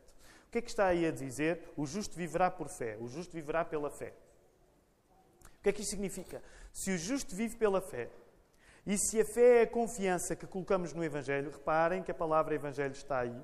[0.50, 1.72] O que é que está aí a dizer?
[1.78, 2.98] O justo viverá por fé.
[3.00, 4.16] O justo viverá pela fé.
[5.60, 6.42] O que é que isto significa?
[6.74, 8.10] Se o justo vive pela fé,
[8.84, 12.56] e se a fé é a confiança que colocamos no Evangelho, reparem que a palavra
[12.56, 13.40] Evangelho está aí,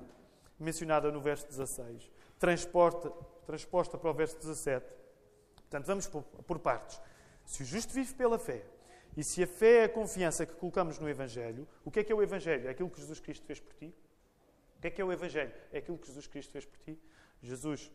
[0.58, 3.12] mencionada no verso 16, transposta,
[3.46, 4.84] transposta para o verso 17.
[5.54, 7.00] Portanto, vamos por, por partes.
[7.44, 8.64] Se o justo vive pela fé,
[9.16, 12.10] e se a fé é a confiança que colocamos no Evangelho, o que é que
[12.10, 12.66] é o Evangelho?
[12.66, 13.94] É aquilo que Jesus Cristo fez por ti?
[14.76, 15.52] O que é que é o Evangelho?
[15.72, 17.00] É aquilo que Jesus Cristo fez por ti?
[17.42, 17.90] Jesus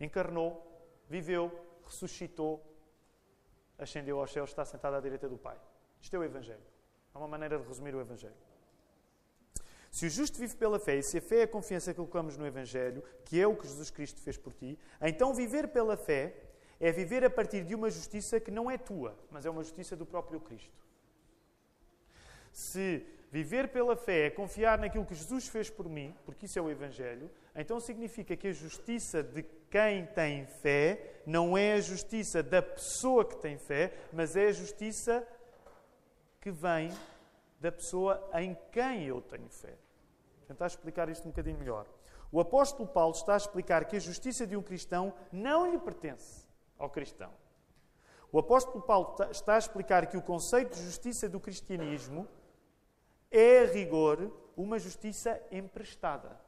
[0.00, 0.64] encarnou,
[1.08, 1.50] viveu,
[1.84, 2.64] ressuscitou,
[3.78, 5.58] ascendeu aos céus, está sentado à direita do Pai.
[6.00, 6.62] Isto é o Evangelho.
[7.14, 8.36] Há uma maneira de resumir o Evangelho.
[9.90, 12.36] Se o justo vive pela fé e se a fé é a confiança que colocamos
[12.36, 16.34] no Evangelho, que é o que Jesus Cristo fez por ti, então viver pela fé
[16.78, 19.96] é viver a partir de uma justiça que não é tua, mas é uma justiça
[19.96, 20.86] do próprio Cristo.
[22.52, 26.62] Se viver pela fé é confiar naquilo que Jesus fez por mim, porque isso é
[26.62, 32.42] o Evangelho, então significa que a justiça de quem tem fé não é a justiça
[32.42, 35.26] da pessoa que tem fé, mas é a justiça
[36.40, 36.90] que vem
[37.60, 39.74] da pessoa em quem eu tenho fé.
[40.38, 41.86] Vou tentar explicar isto um bocadinho melhor.
[42.30, 46.46] O apóstolo Paulo está a explicar que a justiça de um cristão não lhe pertence
[46.78, 47.32] ao cristão.
[48.30, 52.28] O apóstolo Paulo está a explicar que o conceito de justiça do cristianismo
[53.30, 56.38] é, a rigor, uma justiça emprestada.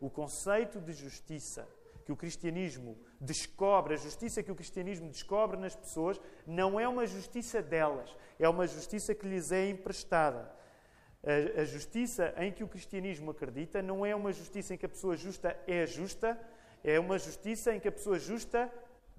[0.00, 1.68] O conceito de justiça
[2.04, 7.06] que o cristianismo descobre, a justiça que o cristianismo descobre nas pessoas, não é uma
[7.06, 10.50] justiça delas, é uma justiça que lhes é emprestada.
[11.22, 15.16] A, justiça em que o cristianismo acredita não é uma justiça em que a pessoa
[15.16, 16.38] justa é justa,
[16.84, 18.72] É uma justiça em que a pessoa justa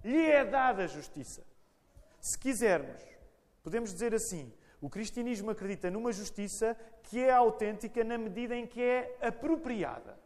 [0.03, 1.45] lhe é dada justiça.
[2.21, 3.01] Se quisermos,
[3.61, 8.81] podemos dizer assim: o cristianismo acredita numa justiça que é autêntica na medida em que
[8.81, 10.17] é apropriada.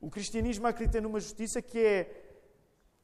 [0.00, 2.22] O cristianismo acredita numa justiça que é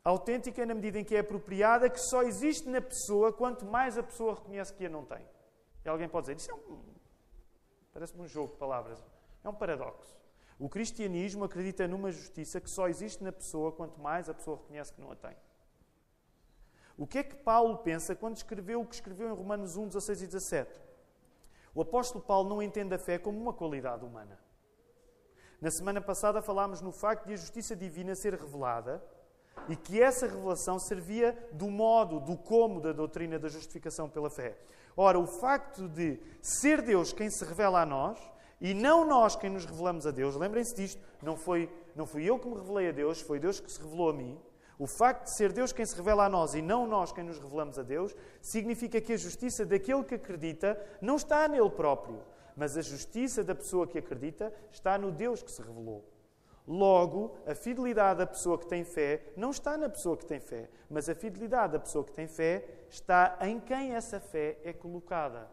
[0.05, 4.03] autêntica na medida em que é apropriada, que só existe na pessoa quanto mais a
[4.03, 5.25] pessoa reconhece que a não tem.
[5.85, 6.83] E alguém pode dizer, isso é um.
[7.93, 9.05] Parece-me um jogo de palavras.
[9.45, 10.17] É um paradoxo.
[10.59, 14.93] O cristianismo acredita numa justiça que só existe na pessoa quanto mais a pessoa reconhece
[14.93, 15.37] que não a tem.
[16.97, 20.23] O que é que Paulo pensa quando escreveu o que escreveu em Romanos 1, 16
[20.23, 20.81] e 17?
[21.75, 24.39] O apóstolo Paulo não entende a fé como uma qualidade humana.
[25.61, 29.03] Na semana passada falámos no facto de a justiça divina ser revelada
[29.69, 34.59] e que essa revelação servia do modo, do como da doutrina da justificação pela fé.
[34.97, 38.19] Ora, o facto de ser Deus quem se revela a nós
[38.61, 42.39] e não nós quem nos revelamos a Deus, lembrem-se disto, não, foi, não fui eu
[42.39, 44.39] que me revelei a Deus, foi Deus que se revelou a mim.
[44.79, 47.39] O facto de ser Deus quem se revela a nós e não nós quem nos
[47.39, 52.23] revelamos a Deus, significa que a justiça daquele que acredita não está nele próprio,
[52.57, 56.05] mas a justiça da pessoa que acredita está no Deus que se revelou.
[56.67, 60.69] Logo, a fidelidade da pessoa que tem fé não está na pessoa que tem fé,
[60.89, 65.51] mas a fidelidade da pessoa que tem fé está em quem essa fé é colocada.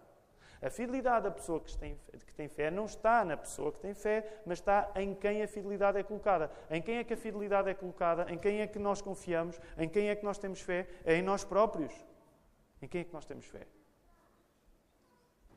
[0.61, 3.93] A fidelidade da pessoa que tem, que tem fé não está na pessoa que tem
[3.93, 6.51] fé, mas está em quem a fidelidade é colocada.
[6.69, 8.29] Em quem é que a fidelidade é colocada?
[8.29, 9.59] Em quem é que nós confiamos?
[9.77, 10.87] Em quem é que nós temos fé?
[11.05, 11.93] É em nós próprios.
[12.81, 13.65] Em quem é que nós temos fé?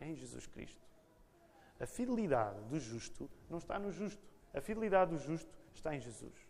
[0.00, 0.80] É em Jesus Cristo.
[1.80, 4.22] A fidelidade do justo não está no justo.
[4.54, 6.46] A fidelidade do justo está em Jesus.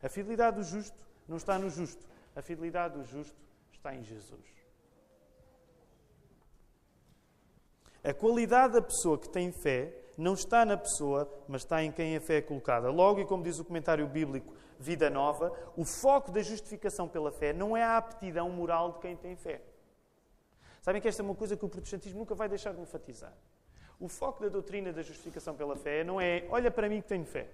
[0.00, 2.06] A fidelidade do justo não está no justo.
[2.36, 3.36] A fidelidade do justo
[3.72, 4.65] está em Jesus.
[8.06, 12.16] A qualidade da pessoa que tem fé não está na pessoa, mas está em quem
[12.16, 12.88] a fé é colocada.
[12.88, 17.52] Logo, e como diz o comentário bíblico Vida Nova, o foco da justificação pela fé
[17.52, 19.60] não é a aptidão moral de quem tem fé.
[20.82, 23.34] Sabem que esta é uma coisa que o protestantismo nunca vai deixar de enfatizar.
[23.98, 27.26] O foco da doutrina da justificação pela fé não é olha para mim que tenho
[27.26, 27.50] fé.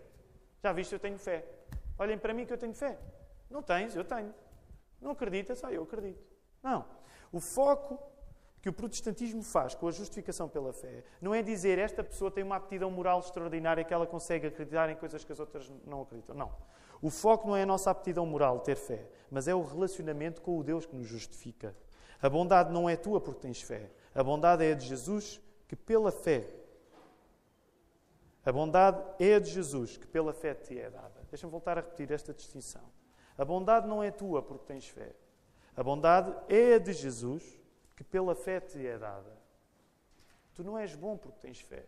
[0.62, 1.47] Já viste, eu tenho fé.
[1.99, 2.99] Olhem para mim que eu tenho fé.
[3.49, 4.35] Não tens, eu tenho.
[5.01, 5.61] Não acreditas?
[5.61, 6.23] Só eu acredito.
[6.62, 6.85] Não.
[7.33, 8.12] O foco
[8.62, 12.44] que o protestantismo faz com a justificação pela fé não é dizer esta pessoa tem
[12.44, 16.37] uma aptidão moral extraordinária que ela consegue acreditar em coisas que as outras não acreditam.
[16.37, 16.55] Não.
[17.03, 20.57] O foco não é a nossa aptidão moral, ter fé, mas é o relacionamento com
[20.57, 21.75] o Deus que nos justifica.
[22.22, 23.90] A bondade não é tua porque tens fé.
[24.14, 26.48] A bondade é a de Jesus que pela fé.
[28.46, 31.27] A bondade é a de Jesus que pela fé te é dada.
[31.29, 32.83] Deixa-me voltar a repetir esta distinção.
[33.37, 35.12] A bondade não é tua porque tens fé.
[35.77, 37.62] A bondade é a de Jesus
[37.96, 39.37] que pela fé te é dada.
[40.55, 41.85] Tu não és bom porque tens fé.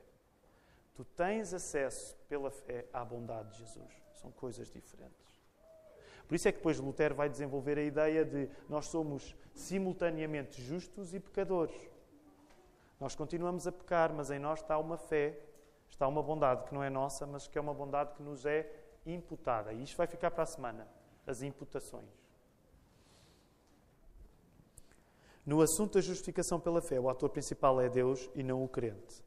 [0.94, 3.92] Tu tens acesso pela fé à bondade de Jesus.
[4.14, 5.24] São coisas diferentes.
[6.26, 11.12] Por isso é que depois Lutero vai desenvolver a ideia de nós somos simultaneamente justos
[11.12, 11.76] e pecadores.
[12.98, 15.38] Nós continuamos a pecar, mas em nós está uma fé,
[15.90, 18.70] está uma bondade que não é nossa, mas que é uma bondade que nos é
[19.04, 19.72] imputada.
[19.72, 20.88] E isto vai ficar para a semana
[21.26, 22.23] as imputações.
[25.46, 29.22] No assunto da justificação pela fé, o ator principal é Deus e não o crente.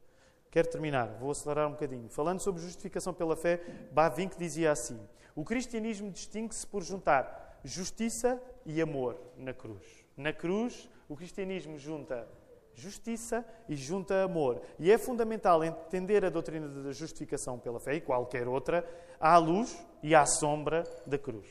[0.50, 2.08] Quero terminar, vou acelerar um bocadinho.
[2.08, 3.60] Falando sobre justificação pela fé,
[3.92, 4.98] Bavinck dizia assim:
[5.36, 9.84] O cristianismo distingue-se por juntar justiça e amor na cruz.
[10.16, 12.26] Na cruz, o cristianismo junta
[12.74, 14.62] justiça e junta amor.
[14.78, 18.88] E é fundamental entender a doutrina da justificação pela fé e qualquer outra
[19.20, 21.46] à luz e à sombra da cruz.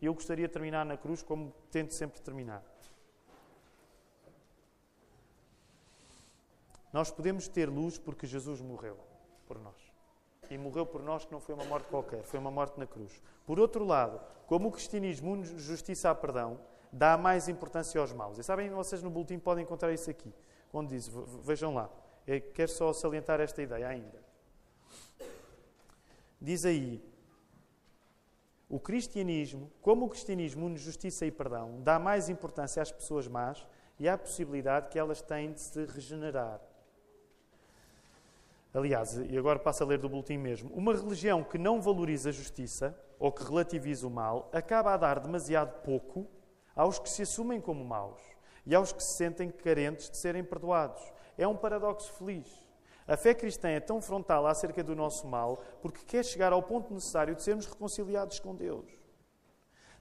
[0.00, 2.64] Eu gostaria de terminar na cruz como tento sempre terminar.
[6.92, 8.96] Nós podemos ter luz porque Jesus morreu
[9.46, 9.76] por nós.
[10.50, 13.20] E morreu por nós que não foi uma morte qualquer, foi uma morte na cruz.
[13.44, 16.58] Por outro lado, como o cristianismo une justiça a perdão,
[16.90, 18.38] dá mais importância aos maus.
[18.38, 20.32] E sabem, vocês no boletim podem encontrar isso aqui,
[20.72, 21.10] onde diz,
[21.42, 21.90] vejam lá,
[22.26, 24.22] eu quero só salientar esta ideia ainda.
[26.40, 27.02] Diz aí,
[28.68, 33.66] o cristianismo, como o cristianismo une justiça e perdão, dá mais importância às pessoas más
[33.98, 36.60] e à possibilidade que elas têm de se regenerar.
[38.72, 40.70] Aliás, e agora passo a ler do boletim mesmo.
[40.74, 45.18] Uma religião que não valoriza a justiça ou que relativiza o mal acaba a dar
[45.20, 46.26] demasiado pouco
[46.76, 48.20] aos que se assumem como maus
[48.66, 51.02] e aos que se sentem carentes de serem perdoados.
[51.36, 52.46] É um paradoxo feliz.
[53.06, 56.92] A fé cristã é tão frontal acerca do nosso mal porque quer chegar ao ponto
[56.92, 58.86] necessário de sermos reconciliados com Deus.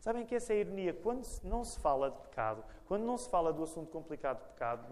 [0.07, 0.93] Sabem que essa é a ironia.
[0.93, 4.87] Quando não se fala de pecado, quando não se fala do assunto complicado de pecado,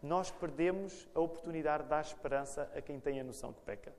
[0.00, 3.92] nós perdemos a oportunidade de dar esperança a quem tem a noção que peca.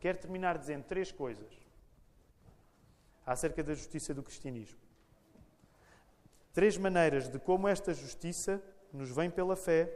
[0.00, 1.52] Quero terminar dizendo três coisas.
[3.26, 4.80] acerca da justiça do cristianismo.
[6.54, 9.92] Três maneiras de como esta justiça nos vem pela fé,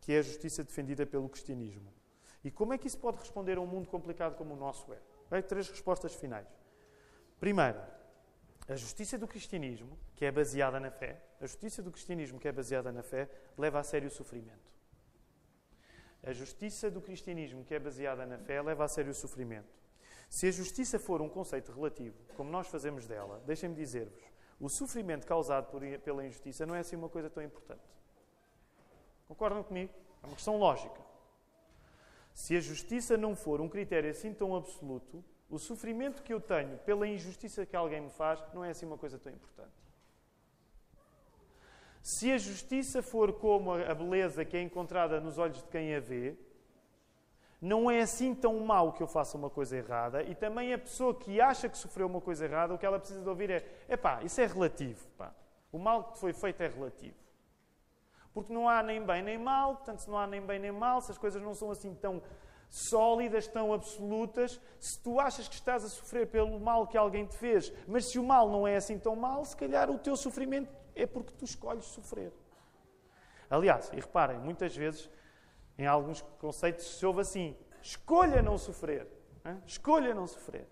[0.00, 1.94] que é a justiça defendida pelo cristianismo.
[2.42, 4.92] E como é que isso pode responder a um mundo complicado como o nosso
[5.30, 5.40] é?
[5.40, 6.57] Três respostas finais.
[7.38, 7.80] Primeiro,
[8.68, 12.52] a justiça do cristianismo, que é baseada na fé, a justiça do cristianismo, que é
[12.52, 14.68] baseada na fé, leva a sério o sofrimento.
[16.22, 19.78] A justiça do cristianismo, que é baseada na fé, leva a sério o sofrimento.
[20.28, 24.22] Se a justiça for um conceito relativo, como nós fazemos dela, deixem-me dizer-vos,
[24.60, 27.80] o sofrimento causado por, pela injustiça não é assim uma coisa tão importante.
[29.26, 29.92] Concordam comigo?
[30.22, 31.00] É uma questão lógica.
[32.34, 36.76] Se a justiça não for um critério assim tão absoluto, o sofrimento que eu tenho
[36.78, 39.72] pela injustiça que alguém me faz não é assim uma coisa tão importante.
[42.02, 46.00] Se a justiça for como a beleza que é encontrada nos olhos de quem a
[46.00, 46.36] vê,
[47.60, 51.14] não é assim tão mau que eu faça uma coisa errada e também a pessoa
[51.14, 54.22] que acha que sofreu uma coisa errada, o que ela precisa de ouvir é: epá,
[54.22, 55.06] isso é relativo.
[55.16, 55.34] Pá.
[55.72, 57.16] O mal que foi feito é relativo.
[58.32, 61.00] Porque não há nem bem nem mal, portanto, se não há nem bem nem mal,
[61.00, 62.22] se as coisas não são assim tão
[62.68, 67.36] sólidas, tão absolutas, se tu achas que estás a sofrer pelo mal que alguém te
[67.36, 70.70] fez, mas se o mal não é assim tão mal, se calhar o teu sofrimento
[70.94, 72.32] é porque tu escolhes sofrer.
[73.50, 75.08] Aliás, e reparem, muitas vezes
[75.78, 79.06] em alguns conceitos se ouve assim: escolha não sofrer.
[79.44, 79.62] Hein?
[79.66, 80.66] Escolha não sofrer.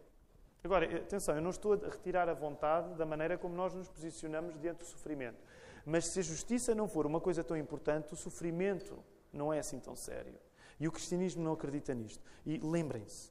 [0.63, 4.59] Agora, atenção, eu não estou a retirar a vontade da maneira como nós nos posicionamos
[4.59, 5.39] diante do sofrimento.
[5.85, 8.99] Mas se a justiça não for uma coisa tão importante, o sofrimento
[9.33, 10.35] não é assim tão sério.
[10.79, 12.23] E o cristianismo não acredita nisto.
[12.45, 13.31] E lembrem-se,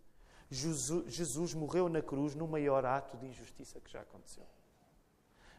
[0.50, 4.46] Jesus, morreu na cruz no maior ato de injustiça que já aconteceu.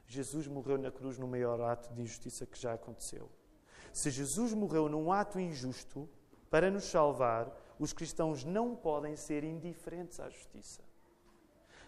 [0.06, 3.28] Jesus morreu na cruz no maior ato de injustiça que já aconteceu.
[3.92, 6.08] Se Jesus morreu num ato injusto
[6.50, 10.82] para nos salvar, os cristãos não podem ser indiferentes à justiça.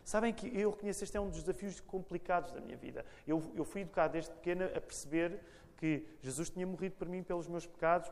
[0.05, 3.05] Sabem que eu reconheço este é um dos desafios complicados da minha vida.
[3.27, 5.39] Eu, eu fui educado desde pequena a perceber
[5.77, 8.11] que Jesus tinha morrido por mim pelos meus pecados,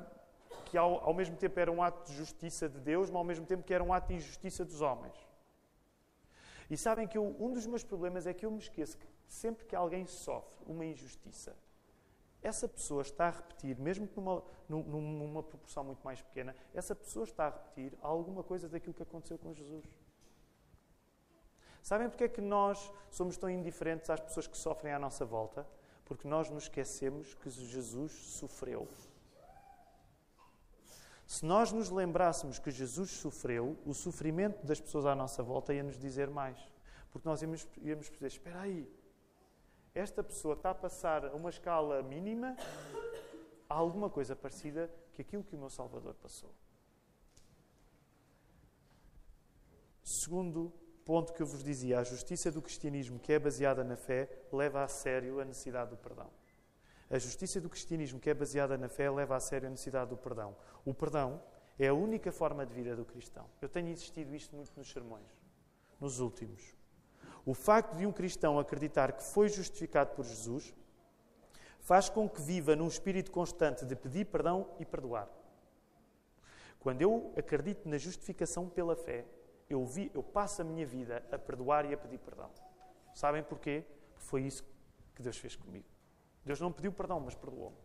[0.67, 3.47] que ao, ao mesmo tempo era um ato de justiça de Deus, mas ao mesmo
[3.47, 5.15] tempo que era um ato de injustiça dos homens.
[6.69, 9.65] E sabem que eu, um dos meus problemas é que eu me esqueço que sempre
[9.65, 11.57] que alguém sofre uma injustiça,
[12.43, 17.25] essa pessoa está a repetir, mesmo que numa, numa proporção muito mais pequena, essa pessoa
[17.25, 19.85] está a repetir alguma coisa daquilo que aconteceu com Jesus.
[21.83, 25.67] Sabem porque é que nós somos tão indiferentes às pessoas que sofrem à nossa volta?
[26.05, 28.89] Porque nós nos esquecemos que Jesus sofreu.
[31.27, 35.83] Se nós nos lembrássemos que Jesus sofreu, o sofrimento das pessoas à nossa volta ia
[35.83, 36.57] nos dizer mais.
[37.11, 38.89] Porque nós íamos, íamos dizer: espera aí,
[39.93, 42.57] esta pessoa está a passar a uma escala mínima
[43.68, 46.55] a alguma coisa parecida que aquilo que o meu Salvador passou.
[50.05, 50.72] Segundo
[51.05, 54.85] ponto que eu vos dizia, a justiça do cristianismo, que é baseada na fé, leva
[54.85, 56.31] a sério a necessidade do perdão.
[57.11, 60.17] A justiça do cristianismo, que é baseada na fé, leva a sério a necessidade do
[60.17, 60.57] perdão.
[60.85, 61.41] O perdão
[61.79, 63.49] é a única forma de vida do cristão.
[63.61, 65.27] Eu tenho insistido isto muito nos sermões,
[66.01, 66.75] nos últimos.
[67.45, 70.75] O facto de um cristão acreditar que foi justificado por Jesus
[71.79, 75.29] faz com que viva num espírito constante de pedir perdão e perdoar.
[76.81, 79.25] Quando eu acredito na justificação pela fé,
[79.71, 82.51] eu, vi, eu passo a minha vida a perdoar e a pedir perdão.
[83.15, 83.85] Sabem porquê?
[84.13, 84.65] Porque foi isso
[85.15, 85.96] que Deus fez comigo.
[86.47, 87.77] Deus não pediu perdão, mas perdoou-me.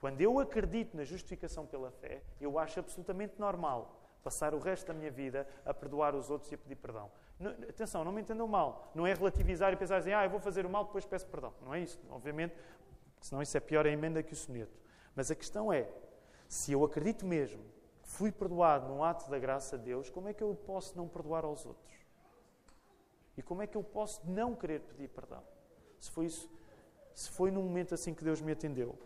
[0.00, 4.94] Quando eu acredito na justificação pela fé, eu acho absolutamente normal passar o resto da
[4.94, 7.10] minha vida a perdoar os outros e a pedir perdão.
[7.38, 8.90] Não, atenção, não me entendam mal.
[8.94, 11.54] Não é relativizar e pensar assim, ah, eu vou fazer o mal, depois peço perdão.
[11.62, 12.54] Não é isso, obviamente,
[13.20, 14.76] senão isso é pior a emenda que o soneto.
[15.14, 15.88] Mas a questão é,
[16.48, 17.62] se eu acredito mesmo
[18.02, 21.08] que fui perdoado num ato da graça de Deus, como é que eu posso não
[21.08, 21.94] perdoar aos outros?
[23.36, 25.42] E como é que eu posso não querer pedir perdão?
[26.00, 26.50] Se foi isso,
[27.18, 28.96] se foi num momento assim que Deus me atendeu.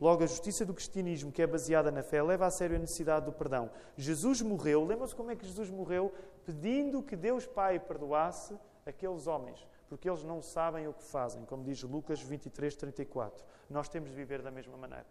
[0.00, 3.24] Logo, a justiça do cristianismo, que é baseada na fé, leva a sério a necessidade
[3.24, 3.70] do perdão.
[3.96, 6.12] Jesus morreu, lembram-se como é que Jesus morreu?
[6.44, 11.62] Pedindo que Deus Pai perdoasse aqueles homens, porque eles não sabem o que fazem, como
[11.62, 13.44] diz Lucas 23, 34.
[13.70, 15.06] Nós temos de viver da mesma maneira.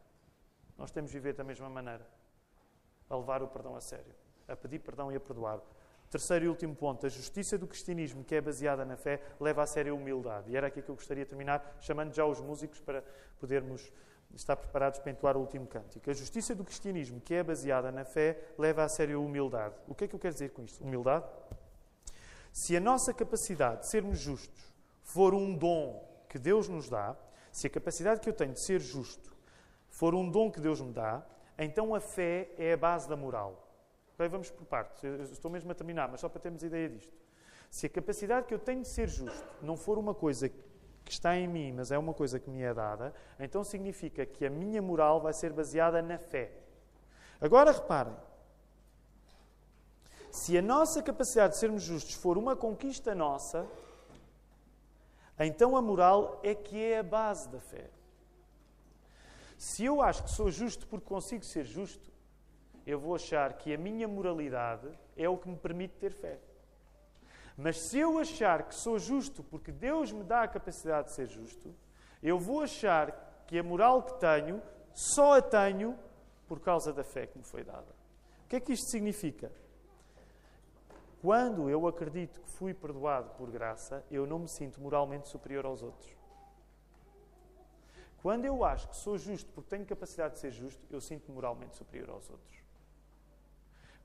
[0.77, 2.05] Nós temos de viver da mesma maneira.
[3.09, 4.13] A levar o perdão a sério,
[4.45, 5.61] a pedir perdão e a perdoar.
[6.11, 9.65] Terceiro e último ponto, a justiça do cristianismo, que é baseada na fé, leva a
[9.65, 10.51] sério a humildade.
[10.51, 13.01] E era aqui que eu gostaria de terminar, chamando já os músicos para
[13.39, 13.89] podermos
[14.35, 16.09] estar preparados para entoar o último cântico.
[16.09, 19.73] A justiça do cristianismo, que é baseada na fé, leva a sério a humildade.
[19.87, 20.83] O que é que eu quero dizer com isto?
[20.83, 21.25] Humildade?
[22.51, 27.15] Se a nossa capacidade de sermos justos for um dom que Deus nos dá,
[27.53, 29.31] se a capacidade que eu tenho de ser justo
[29.89, 31.25] for um dom que Deus me dá,
[31.57, 33.70] então a fé é a base da moral.
[34.21, 35.03] Okay, vamos por partes.
[35.03, 37.11] Eu estou mesmo a terminar, mas só para termos ideia disto.
[37.71, 40.61] Se a capacidade que eu tenho de ser justo não for uma coisa que
[41.11, 44.49] está em mim, mas é uma coisa que me é dada, então significa que a
[44.49, 46.51] minha moral vai ser baseada na fé.
[47.39, 48.15] Agora reparem.
[50.29, 53.65] Se a nossa capacidade de sermos justos for uma conquista nossa,
[55.39, 57.89] então a moral é que é a base da fé.
[59.57, 62.10] Se eu acho que sou justo porque consigo ser justo,
[62.85, 66.39] eu vou achar que a minha moralidade é o que me permite ter fé.
[67.57, 71.27] Mas se eu achar que sou justo porque Deus me dá a capacidade de ser
[71.27, 71.75] justo,
[72.21, 74.61] eu vou achar que a moral que tenho
[74.93, 75.97] só a tenho
[76.47, 77.95] por causa da fé que me foi dada.
[78.45, 79.51] O que é que isto significa?
[81.21, 85.83] Quando eu acredito que fui perdoado por graça, eu não me sinto moralmente superior aos
[85.83, 86.09] outros.
[88.21, 91.75] Quando eu acho que sou justo porque tenho capacidade de ser justo, eu sinto-me moralmente
[91.75, 92.60] superior aos outros.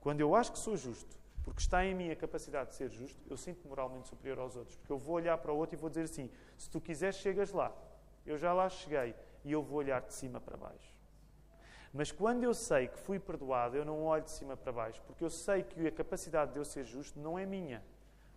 [0.07, 3.21] Quando eu acho que sou justo porque está em mim a capacidade de ser justo,
[3.29, 4.77] eu sinto-me moralmente superior aos outros.
[4.77, 7.51] Porque eu vou olhar para o outro e vou dizer assim: se tu quiseres, chegas
[7.51, 7.73] lá.
[8.25, 10.95] Eu já lá cheguei e eu vou olhar de cima para baixo.
[11.93, 15.25] Mas quando eu sei que fui perdoado, eu não olho de cima para baixo, porque
[15.25, 17.83] eu sei que a capacidade de eu ser justo não é minha,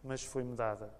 [0.03, 0.91] mas foi-me dada.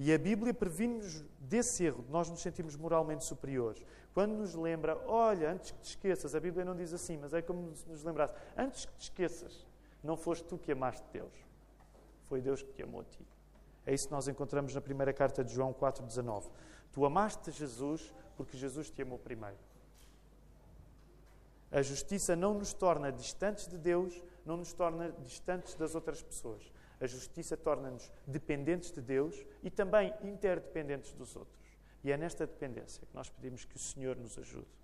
[0.00, 3.86] E a Bíblia previne-nos desse erro, de nós nos sentirmos moralmente superiores.
[4.12, 7.40] Quando nos lembra, olha, antes que te esqueças, a Bíblia não diz assim, mas é
[7.40, 9.67] como se nos lembrasse, antes que te esqueças,
[10.08, 11.32] não foste tu que amaste Deus,
[12.24, 13.26] foi Deus que te amou a ti.
[13.84, 16.50] É isso que nós encontramos na primeira carta de João 4,19.
[16.90, 19.58] Tu amaste Jesus porque Jesus te amou primeiro.
[21.70, 26.72] A justiça não nos torna distantes de Deus, não nos torna distantes das outras pessoas.
[26.98, 31.76] A justiça torna-nos dependentes de Deus e também interdependentes dos outros.
[32.02, 34.77] E é nesta dependência que nós pedimos que o Senhor nos ajude.